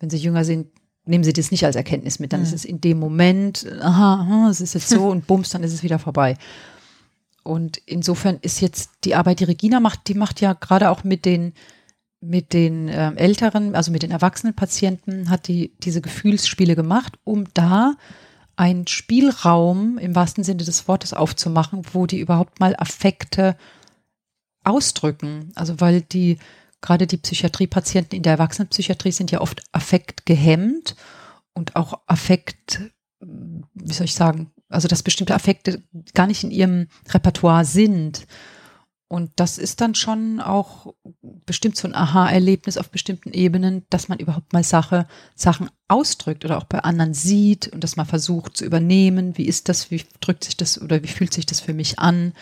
[0.00, 0.68] Wenn sie jünger sind,
[1.04, 2.32] nehmen sie das nicht als Erkenntnis mit.
[2.32, 2.46] Dann mhm.
[2.46, 5.72] ist es in dem Moment, aha, aha es ist jetzt so und bums, dann ist
[5.72, 6.36] es wieder vorbei.
[7.44, 11.24] Und insofern ist jetzt die Arbeit, die Regina macht, die macht ja gerade auch mit
[11.24, 11.52] den
[12.24, 17.46] mit den äh, älteren, also mit den erwachsenen Patienten, hat die diese Gefühlsspiele gemacht, um
[17.52, 17.96] da
[18.54, 23.56] einen Spielraum im wahrsten Sinne des Wortes aufzumachen, wo die überhaupt mal Affekte
[24.64, 25.52] ausdrücken.
[25.54, 26.38] Also weil die,
[26.80, 30.96] gerade die Psychiatriepatienten in der Erwachsenenpsychiatrie sind ja oft affektgehemmt
[31.54, 32.80] und auch Affekt,
[33.20, 35.82] wie soll ich sagen, also dass bestimmte Affekte
[36.14, 38.26] gar nicht in ihrem Repertoire sind.
[39.12, 40.94] Und das ist dann schon auch
[41.44, 46.56] bestimmt so ein Aha-Erlebnis auf bestimmten Ebenen, dass man überhaupt mal Sache, Sachen ausdrückt oder
[46.56, 49.36] auch bei anderen sieht und das mal versucht zu übernehmen.
[49.36, 49.90] Wie ist das?
[49.90, 52.32] Wie drückt sich das oder wie fühlt sich das für mich an?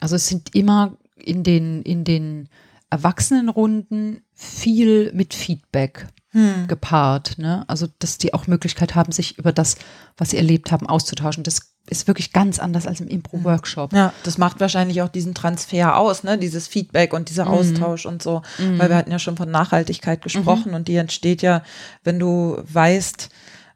[0.00, 2.48] Also es sind immer in den, in den
[2.90, 6.66] Erwachsenenrunden viel mit Feedback hm.
[6.66, 7.38] gepaart.
[7.38, 7.64] Ne?
[7.68, 9.76] Also, dass die auch Möglichkeit haben, sich über das,
[10.16, 11.44] was sie erlebt haben, auszutauschen.
[11.44, 13.92] Das ist wirklich ganz anders als im Impro-Workshop.
[13.92, 16.38] Ja, das macht wahrscheinlich auch diesen Transfer aus, ne?
[16.38, 17.50] Dieses Feedback und dieser mhm.
[17.50, 18.42] Austausch und so.
[18.58, 18.78] Mhm.
[18.78, 20.74] Weil wir hatten ja schon von Nachhaltigkeit gesprochen mhm.
[20.74, 21.62] und die entsteht ja,
[22.04, 23.28] wenn du weißt,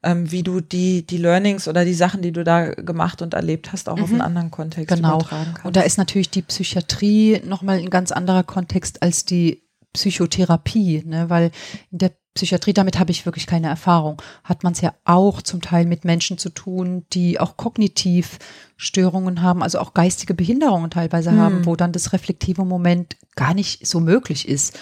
[0.04, 3.72] ähm, wie du die, die Learnings oder die Sachen, die du da gemacht und erlebt
[3.72, 4.02] hast, auch mhm.
[4.02, 5.16] auf einen anderen Kontext genau.
[5.16, 5.64] übertragen kannst.
[5.64, 11.30] Und da ist natürlich die Psychiatrie nochmal ein ganz anderer Kontext als die Psychotherapie, ne?
[11.30, 11.50] weil
[11.90, 15.62] in der Psychiatrie, damit habe ich wirklich keine Erfahrung, hat man es ja auch zum
[15.62, 18.38] Teil mit Menschen zu tun, die auch kognitiv
[18.76, 21.38] Störungen haben, also auch geistige Behinderungen teilweise hm.
[21.38, 24.76] haben, wo dann das reflektive Moment gar nicht so möglich ist,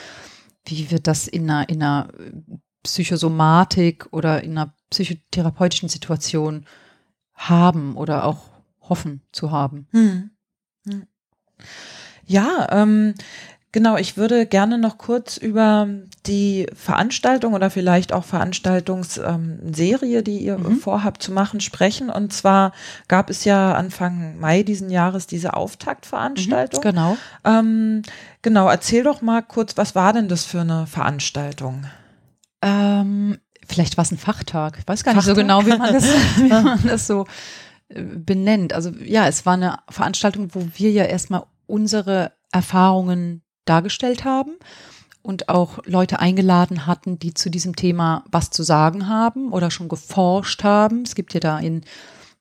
[0.64, 2.08] wie wir das in einer, in einer
[2.84, 6.66] Psychosomatik oder in einer psychotherapeutischen Situation
[7.34, 8.40] haben oder auch
[8.80, 9.86] hoffen zu haben.
[9.90, 10.30] Hm.
[10.86, 11.06] hm.
[12.26, 13.14] Ja, ähm,
[13.72, 15.88] Genau, ich würde gerne noch kurz über
[16.26, 20.76] die Veranstaltung oder vielleicht auch Veranstaltungsserie, ähm, die ihr mhm.
[20.76, 22.10] vorhabt zu machen, sprechen.
[22.10, 22.72] Und zwar
[23.08, 26.84] gab es ja Anfang Mai diesen Jahres diese Auftaktveranstaltung.
[26.84, 27.16] Mhm, genau.
[27.44, 28.02] Ähm,
[28.42, 31.86] genau, erzähl doch mal kurz, was war denn das für eine Veranstaltung?
[32.60, 34.78] Ähm, vielleicht war es ein Fachtag.
[34.78, 35.36] Ich weiß gar nicht Fachtag?
[35.36, 36.04] so genau, wie man das,
[36.36, 37.26] wie man das so
[37.88, 38.72] äh, benennt.
[38.72, 44.52] Also ja, es war eine Veranstaltung, wo wir ja erstmal unsere Erfahrungen dargestellt haben
[45.22, 49.88] und auch Leute eingeladen hatten, die zu diesem Thema was zu sagen haben oder schon
[49.88, 51.02] geforscht haben.
[51.02, 51.82] Es gibt ja da in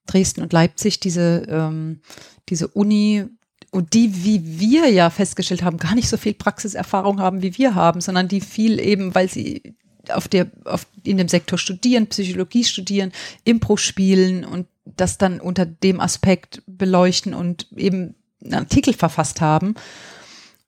[0.08, 2.02] Dresden und Leipzig diese, ähm,
[2.50, 3.28] diese Uni,
[3.72, 7.74] und die, wie wir ja festgestellt haben, gar nicht so viel Praxiserfahrung haben, wie wir
[7.74, 9.76] haben, sondern die viel eben, weil sie
[10.10, 13.12] auf der, auf, in dem Sektor studieren, Psychologie studieren,
[13.43, 19.76] Impro spielen und das dann unter dem Aspekt beleuchten und eben einen Artikel verfasst haben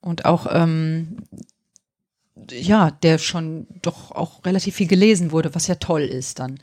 [0.02, 1.18] und auch ähm,
[2.50, 6.60] ja, der schon doch auch relativ viel gelesen wurde, was ja toll ist dann.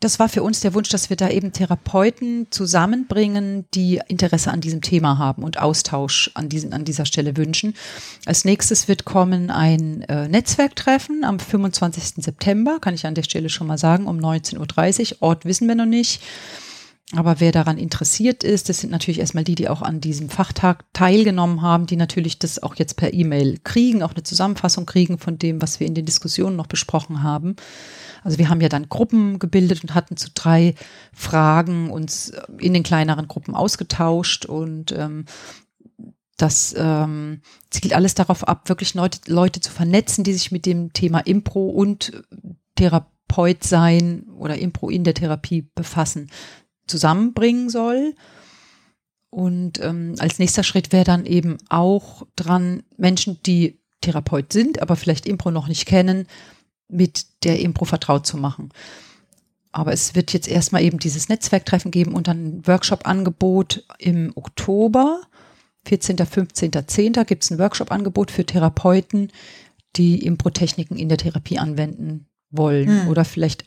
[0.00, 4.62] Das war für uns der Wunsch, dass wir da eben Therapeuten zusammenbringen, die Interesse an
[4.62, 7.74] diesem Thema haben und Austausch an, diesen, an dieser Stelle wünschen.
[8.24, 12.24] Als nächstes wird kommen ein äh, Netzwerktreffen am 25.
[12.24, 15.16] September, kann ich an der Stelle schon mal sagen, um 19.30 Uhr.
[15.20, 16.22] Ort wissen wir noch nicht.
[17.16, 20.84] Aber wer daran interessiert ist, das sind natürlich erstmal die, die auch an diesem Fachtag
[20.92, 25.36] teilgenommen haben, die natürlich das auch jetzt per E-Mail kriegen, auch eine Zusammenfassung kriegen von
[25.36, 27.56] dem, was wir in den Diskussionen noch besprochen haben.
[28.22, 30.74] Also wir haben ja dann Gruppen gebildet und hatten zu drei
[31.12, 35.24] Fragen uns in den kleineren Gruppen ausgetauscht und ähm,
[36.36, 40.92] das ähm, zielt alles darauf ab, wirklich Leute, Leute zu vernetzen, die sich mit dem
[40.92, 42.12] Thema Impro und
[42.76, 46.30] Therapeut sein oder Impro in der Therapie befassen
[46.86, 48.14] zusammenbringen soll.
[49.28, 54.96] Und ähm, als nächster Schritt wäre dann eben auch dran, Menschen, die Therapeut sind, aber
[54.96, 56.26] vielleicht Impro noch nicht kennen,
[56.90, 58.70] mit der Impro vertraut zu machen.
[59.72, 65.22] Aber es wird jetzt erstmal eben dieses Netzwerktreffen geben und dann ein Workshop-Angebot im Oktober,
[65.86, 67.12] 14., 15., 10.
[67.26, 69.30] gibt es ein Workshop-Angebot für Therapeuten,
[69.96, 73.08] die Impro-Techniken in der Therapie anwenden wollen hm.
[73.08, 73.64] oder vielleicht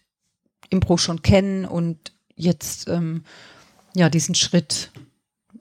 [0.69, 3.24] Impro schon kennen und jetzt ähm,
[3.95, 4.91] ja diesen Schritt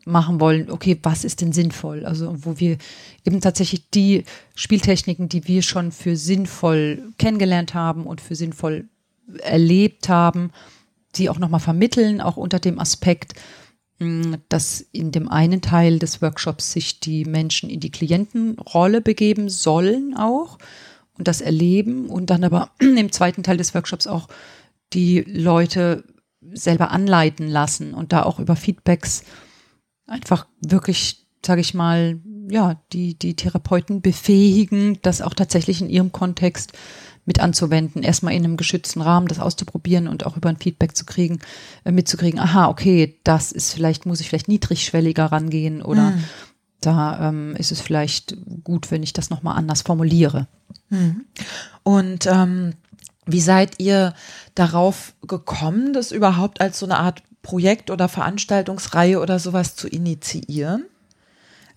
[0.04, 2.04] machen wollen, okay, was ist denn sinnvoll?
[2.04, 2.78] Also wo wir
[3.24, 4.24] eben tatsächlich die
[4.54, 8.88] Spieltechniken, die wir schon für sinnvoll kennengelernt haben und für sinnvoll
[9.38, 10.50] erlebt haben,
[11.14, 13.34] die auch nochmal vermitteln, auch unter dem Aspekt,
[13.98, 19.48] hm, dass in dem einen Teil des Workshops sich die Menschen in die Klientenrolle begeben
[19.48, 20.58] sollen auch
[21.16, 24.28] und das erleben und dann aber im zweiten Teil des Workshops auch
[24.92, 26.04] die Leute
[26.52, 29.24] selber anleiten lassen und da auch über Feedbacks
[30.06, 36.12] einfach wirklich, sage ich mal, ja, die, die Therapeuten befähigen, das auch tatsächlich in ihrem
[36.12, 36.72] Kontext
[37.24, 41.04] mit anzuwenden, erstmal in einem geschützten Rahmen das auszuprobieren und auch über ein Feedback zu
[41.04, 41.38] kriegen,
[41.84, 46.24] äh, mitzukriegen, aha, okay, das ist vielleicht, muss ich vielleicht niedrigschwelliger rangehen oder mhm.
[46.80, 50.48] da ähm, ist es vielleicht gut, wenn ich das nochmal anders formuliere.
[50.90, 51.24] Mhm.
[51.84, 52.74] Und ähm,
[53.24, 54.14] wie seid ihr
[54.56, 60.84] darauf gekommen, das überhaupt als so eine Art Projekt oder Veranstaltungsreihe oder sowas zu initiieren?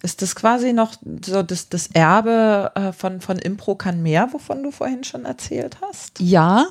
[0.02, 0.94] Ist das quasi noch
[1.24, 5.78] so das, das Erbe äh, von, von Impro kann mehr, wovon du vorhin schon erzählt
[5.82, 6.20] hast?
[6.20, 6.68] Ja,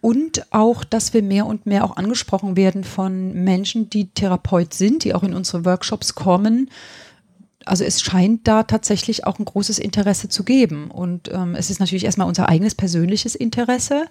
[0.00, 5.02] und auch, dass wir mehr und mehr auch angesprochen werden von Menschen, die Therapeut sind,
[5.02, 6.70] die auch in unsere Workshops kommen
[7.68, 10.90] also es scheint da tatsächlich auch ein großes Interesse zu geben.
[10.90, 14.06] Und ähm, es ist natürlich erstmal unser eigenes persönliches Interesse.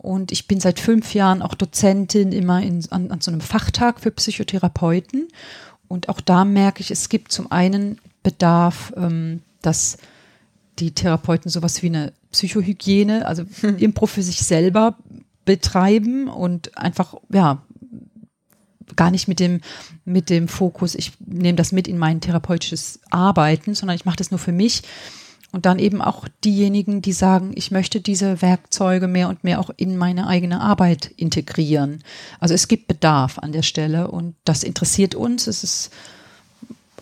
[0.00, 4.00] Und ich bin seit fünf Jahren auch Dozentin immer in, an, an so einem Fachtag
[4.00, 5.28] für Psychotherapeuten.
[5.88, 9.98] Und auch da merke ich, es gibt zum einen Bedarf, ähm, dass
[10.78, 13.76] die Therapeuten sowas wie eine Psychohygiene, also hm.
[13.78, 14.96] Impro für sich selber
[15.44, 17.62] betreiben und einfach, ja,
[18.96, 19.60] gar nicht mit dem,
[20.06, 24.30] mit dem Fokus, ich nehme das mit in mein therapeutisches Arbeiten, sondern ich mache das
[24.30, 24.82] nur für mich.
[25.52, 29.70] Und dann eben auch diejenigen, die sagen, ich möchte diese Werkzeuge mehr und mehr auch
[29.76, 32.04] in meine eigene Arbeit integrieren.
[32.38, 35.48] Also es gibt Bedarf an der Stelle und das interessiert uns.
[35.48, 35.90] Es ist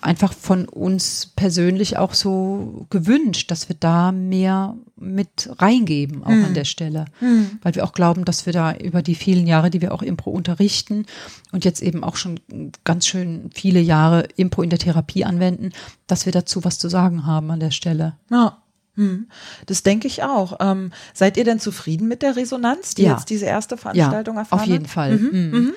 [0.00, 6.46] einfach von uns persönlich auch so gewünscht, dass wir da mehr mit reingeben, auch mhm.
[6.46, 7.06] an der Stelle.
[7.20, 7.58] Mhm.
[7.62, 10.30] Weil wir auch glauben, dass wir da über die vielen Jahre, die wir auch Impro
[10.30, 11.06] unterrichten
[11.52, 12.40] und jetzt eben auch schon
[12.84, 15.70] ganz schön viele Jahre Impro in der Therapie anwenden,
[16.06, 18.14] dass wir dazu was zu sagen haben an der Stelle.
[18.30, 18.58] Ja.
[18.96, 19.28] Hm.
[19.66, 20.58] Das denke ich auch.
[20.58, 23.12] Ähm, seid ihr denn zufrieden mit der Resonanz, die ja.
[23.12, 24.90] jetzt diese erste Veranstaltung ja, erfahren Auf jeden hat?
[24.90, 25.16] Fall.
[25.16, 25.50] Mhm.
[25.50, 25.74] Mhm.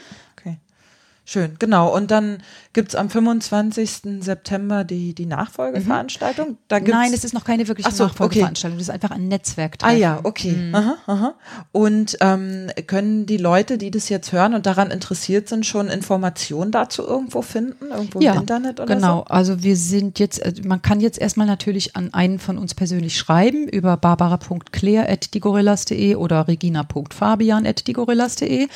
[1.32, 1.96] Schön, genau.
[1.96, 2.40] Und dann
[2.74, 4.20] gibt es am 25.
[4.20, 6.50] September die, die Nachfolgeveranstaltung.
[6.50, 6.58] Mhm.
[6.68, 8.76] Da gibt's Nein, es ist noch keine wirkliche so, Nachfolgeveranstaltung.
[8.76, 8.86] Okay.
[8.86, 9.78] Das ist einfach ein Netzwerk.
[9.82, 10.52] Ah ja, okay.
[10.52, 10.76] Mhm.
[10.76, 11.36] Aha, aha.
[11.72, 16.72] Und ähm, können die Leute, die das jetzt hören und daran interessiert sind, schon Informationen
[16.72, 17.92] dazu irgendwo finden?
[17.92, 19.20] Irgendwo ja, im Internet oder genau.
[19.20, 19.24] so?
[19.24, 19.34] Genau.
[19.34, 23.18] Also wir sind jetzt, äh, man kann jetzt erstmal natürlich an einen von uns persönlich
[23.18, 28.68] schreiben über barbara.claire.digorillas.de oder regina.fabian.digorillas.de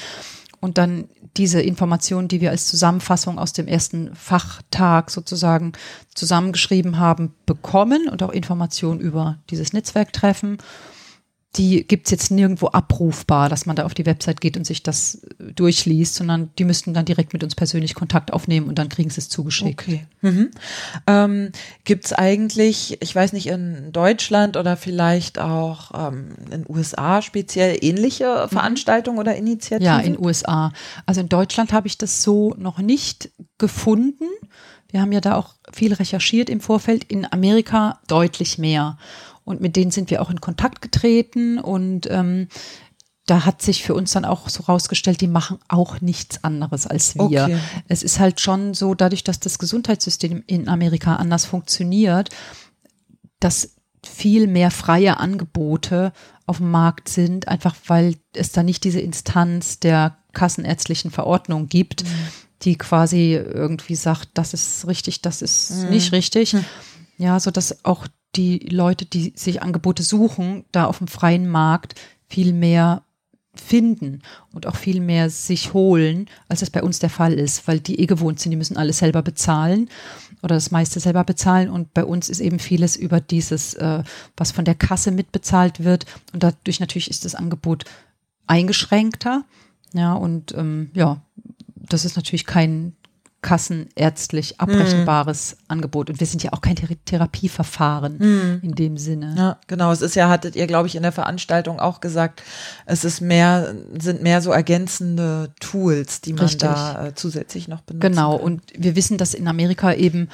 [0.60, 5.74] und dann diese Informationen, die wir als Zusammenfassung aus dem ersten Fachtag sozusagen
[6.14, 10.58] zusammengeschrieben haben, bekommen und auch Informationen über dieses Netzwerktreffen
[11.58, 14.84] die gibt es jetzt nirgendwo abrufbar, dass man da auf die Website geht und sich
[14.84, 18.90] das äh, durchliest, sondern die müssten dann direkt mit uns persönlich Kontakt aufnehmen und dann
[18.90, 19.82] kriegen sie es zugeschickt.
[19.82, 20.06] Okay.
[20.22, 20.52] Mhm.
[21.08, 21.52] Ähm,
[21.84, 27.78] gibt es eigentlich, ich weiß nicht, in Deutschland oder vielleicht auch ähm, in USA speziell
[27.82, 28.50] ähnliche mhm.
[28.50, 29.22] Veranstaltungen mhm.
[29.22, 29.86] oder Initiativen?
[29.86, 30.72] Ja, in USA.
[31.06, 34.26] Also in Deutschland habe ich das so noch nicht gefunden.
[34.90, 37.04] Wir haben ja da auch viel recherchiert im Vorfeld.
[37.06, 38.98] In Amerika deutlich mehr.
[39.46, 42.48] Und mit denen sind wir auch in Kontakt getreten und ähm,
[43.26, 47.16] da hat sich für uns dann auch so rausgestellt, die machen auch nichts anderes als
[47.16, 47.24] wir.
[47.46, 47.58] Okay.
[47.88, 52.30] Es ist halt schon so, dadurch, dass das Gesundheitssystem in Amerika anders funktioniert,
[53.40, 53.76] dass
[54.06, 56.14] viel mehr freie Angebote
[56.46, 62.04] auf dem Markt sind, einfach weil es da nicht diese Instanz der kassenärztlichen Verordnung gibt,
[62.04, 62.10] mhm.
[62.62, 65.90] die quasi irgendwie sagt, das ist richtig, das ist mhm.
[65.90, 66.54] nicht richtig.
[66.54, 66.66] Mhm.
[67.18, 68.06] Ja, so dass auch
[68.36, 71.96] die Leute, die sich Angebote suchen, da auf dem freien Markt
[72.28, 73.04] viel mehr
[73.56, 74.22] finden
[74.54, 78.00] und auch viel mehr sich holen, als das bei uns der Fall ist, weil die
[78.00, 79.90] eh gewohnt sind, die müssen alles selber bezahlen
[80.42, 81.70] oder das meiste selber bezahlen.
[81.70, 84.04] Und bei uns ist eben vieles über dieses, äh,
[84.36, 86.06] was von der Kasse mitbezahlt wird.
[86.34, 87.86] Und dadurch natürlich ist das Angebot
[88.48, 89.44] eingeschränkter,
[89.94, 91.22] ja und ähm, ja,
[91.76, 92.96] das ist natürlich kein
[93.46, 95.72] kassenärztlich abrechenbares mm.
[95.72, 96.10] Angebot.
[96.10, 98.60] Und wir sind ja auch kein Thera Therapieverfahren mm.
[98.64, 99.36] in dem Sinne.
[99.38, 99.92] Ja, genau.
[99.92, 102.42] Es ist ja, hattet ihr, glaube ich, in der Veranstaltung auch gesagt,
[102.88, 106.62] es ist mehr, sind mehr so ergänzende Tools, die man Richtig.
[106.62, 108.02] da äh, zusätzlich noch benutzt.
[108.02, 108.38] Genau.
[108.38, 108.46] Kann.
[108.46, 110.30] Und wir wissen, dass in Amerika eben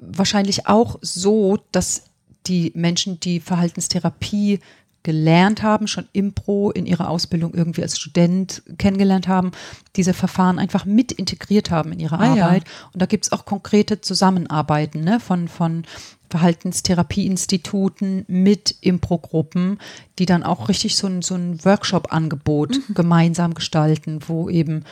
[0.00, 2.06] wahrscheinlich auch so, dass
[2.48, 4.58] die Menschen, die Verhaltenstherapie
[5.02, 9.50] gelernt haben, schon Impro in ihrer Ausbildung irgendwie als Student kennengelernt haben,
[9.96, 12.64] diese Verfahren einfach mit integriert haben in ihre ah, Arbeit.
[12.64, 12.88] Ja.
[12.92, 15.84] Und da gibt es auch konkrete Zusammenarbeiten ne, von, von
[16.30, 19.78] Verhaltenstherapieinstituten mit Impro-Gruppen,
[20.18, 22.94] die dann auch richtig so ein, so ein Workshop-Angebot mhm.
[22.94, 24.84] gemeinsam gestalten, wo eben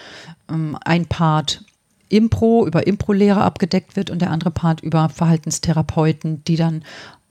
[0.51, 1.65] ähm, ein Part
[2.11, 6.85] Impro über Impro-Lehre abgedeckt wird und der andere Part über Verhaltenstherapeuten, die dann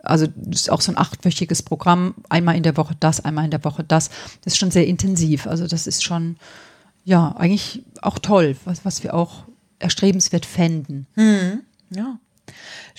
[0.03, 3.63] also ist auch so ein achtwöchiges Programm, einmal in der Woche das, einmal in der
[3.63, 4.09] Woche das.
[4.43, 5.47] Das ist schon sehr intensiv.
[5.47, 6.37] Also das ist schon,
[7.03, 9.43] ja, eigentlich auch toll, was, was wir auch
[9.79, 11.07] erstrebenswert fänden.
[11.15, 12.17] Hm, ja.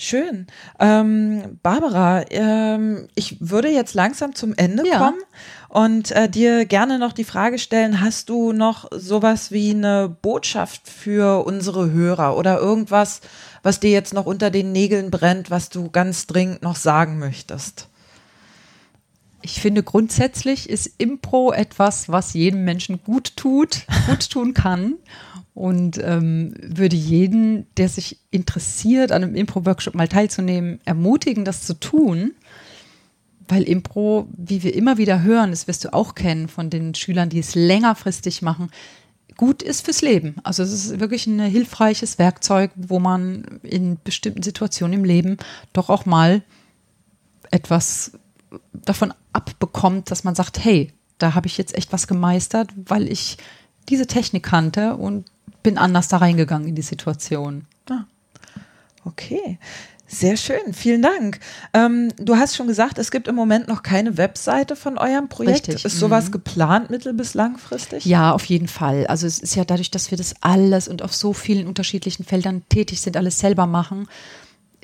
[0.03, 0.47] Schön.
[0.79, 4.97] Ähm, Barbara, ähm, ich würde jetzt langsam zum Ende ja.
[4.97, 5.19] kommen
[5.69, 10.89] und äh, dir gerne noch die Frage stellen, hast du noch sowas wie eine Botschaft
[10.89, 13.21] für unsere Hörer oder irgendwas,
[13.61, 17.87] was dir jetzt noch unter den Nägeln brennt, was du ganz dringend noch sagen möchtest?
[19.43, 24.95] Ich finde grundsätzlich ist Impro etwas, was jedem Menschen gut tut, gut tun kann.
[25.53, 31.73] Und ähm, würde jeden, der sich interessiert, an einem Impro-Workshop mal teilzunehmen, ermutigen, das zu
[31.73, 32.33] tun.
[33.47, 37.29] Weil Impro, wie wir immer wieder hören, das wirst du auch kennen von den Schülern,
[37.29, 38.69] die es längerfristig machen,
[39.35, 40.35] gut ist fürs Leben.
[40.43, 45.37] Also es ist wirklich ein hilfreiches Werkzeug, wo man in bestimmten Situationen im Leben
[45.73, 46.43] doch auch mal
[47.49, 48.13] etwas
[48.71, 53.37] davon abbekommt, dass man sagt, hey, da habe ich jetzt echt was gemeistert, weil ich
[53.89, 55.25] diese Technik kannte und
[55.63, 57.65] bin anders da reingegangen in die Situation.
[57.89, 58.05] Ah,
[59.05, 59.57] okay.
[60.13, 61.39] Sehr schön, vielen Dank.
[61.73, 65.69] Ähm, du hast schon gesagt, es gibt im Moment noch keine Webseite von eurem Projekt.
[65.69, 65.85] Richtig.
[65.85, 66.31] Ist sowas Mhm.
[66.33, 68.03] geplant, mittel- bis langfristig?
[68.03, 69.07] Ja, auf jeden Fall.
[69.07, 72.63] Also es ist ja dadurch, dass wir das alles und auf so vielen unterschiedlichen Feldern
[72.67, 74.09] tätig sind, alles selber machen,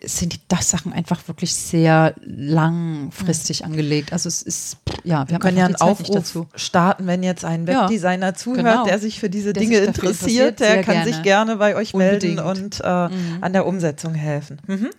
[0.03, 4.13] sind die das Sachen einfach wirklich sehr langfristig angelegt.
[4.13, 6.47] Also es ist, ja, wir Wir können ja einen Aufruf dazu.
[6.55, 8.85] starten, wenn jetzt ein Ja, Webdesigner zuhört, genau.
[8.85, 11.11] der sich für diese Der Dinge interessiert, interessiert, der kann gerne.
[11.13, 12.79] sich gerne bei euch melden Unbedingt.
[12.79, 12.87] und äh,
[13.41, 14.59] an der Umsetzung helfen.
[14.67, 14.89] Mhm.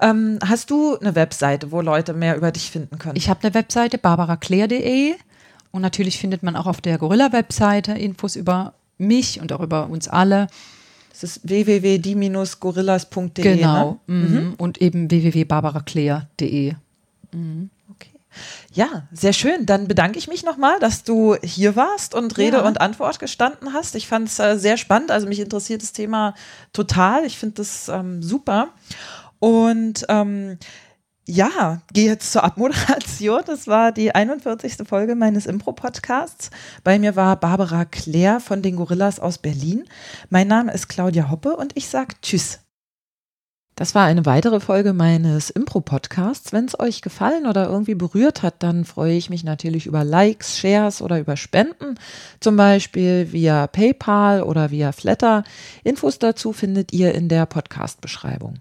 [0.00, 3.16] Ähm, hast du eine Webseite, wo Leute mehr über dich finden können?
[3.16, 5.14] Ich habe eine Webseite, barbaraclaire.de
[5.70, 10.08] und natürlich findet man auch auf der Gorilla-Webseite Infos über mich und auch über uns
[10.08, 10.48] alle.
[11.20, 13.56] Das ist www.die-gorillas.de.
[13.56, 14.00] Genau.
[14.06, 14.14] Ne?
[14.14, 14.54] Mhm.
[14.58, 16.74] Und eben www.barbaraclaire.de.
[17.90, 18.10] Okay.
[18.72, 19.66] Ja, sehr schön.
[19.66, 22.66] Dann bedanke ich mich nochmal, dass du hier warst und Rede Ja.
[22.66, 23.94] und Antwort gestanden hast.
[23.96, 25.10] Ich fand es äh, sehr spannend.
[25.10, 26.34] Also mich interessiert das Thema
[26.72, 27.24] total.
[27.24, 28.68] Ich finde das ähm, super.
[29.40, 30.58] Und ähm,
[31.28, 33.42] ja, gehe jetzt zur Abmoderation.
[33.46, 34.88] Das war die 41.
[34.88, 36.50] Folge meines Impro-Podcasts.
[36.84, 39.84] Bei mir war Barbara Claire von den Gorillas aus Berlin.
[40.30, 42.60] Mein Name ist Claudia Hoppe und ich sage Tschüss.
[43.76, 46.52] Das war eine weitere Folge meines Impro-Podcasts.
[46.52, 50.58] Wenn es euch gefallen oder irgendwie berührt hat, dann freue ich mich natürlich über Likes,
[50.58, 51.96] Shares oder über Spenden,
[52.40, 55.44] zum Beispiel via PayPal oder via Flatter.
[55.84, 58.60] Infos dazu findet ihr in der Podcast-Beschreibung.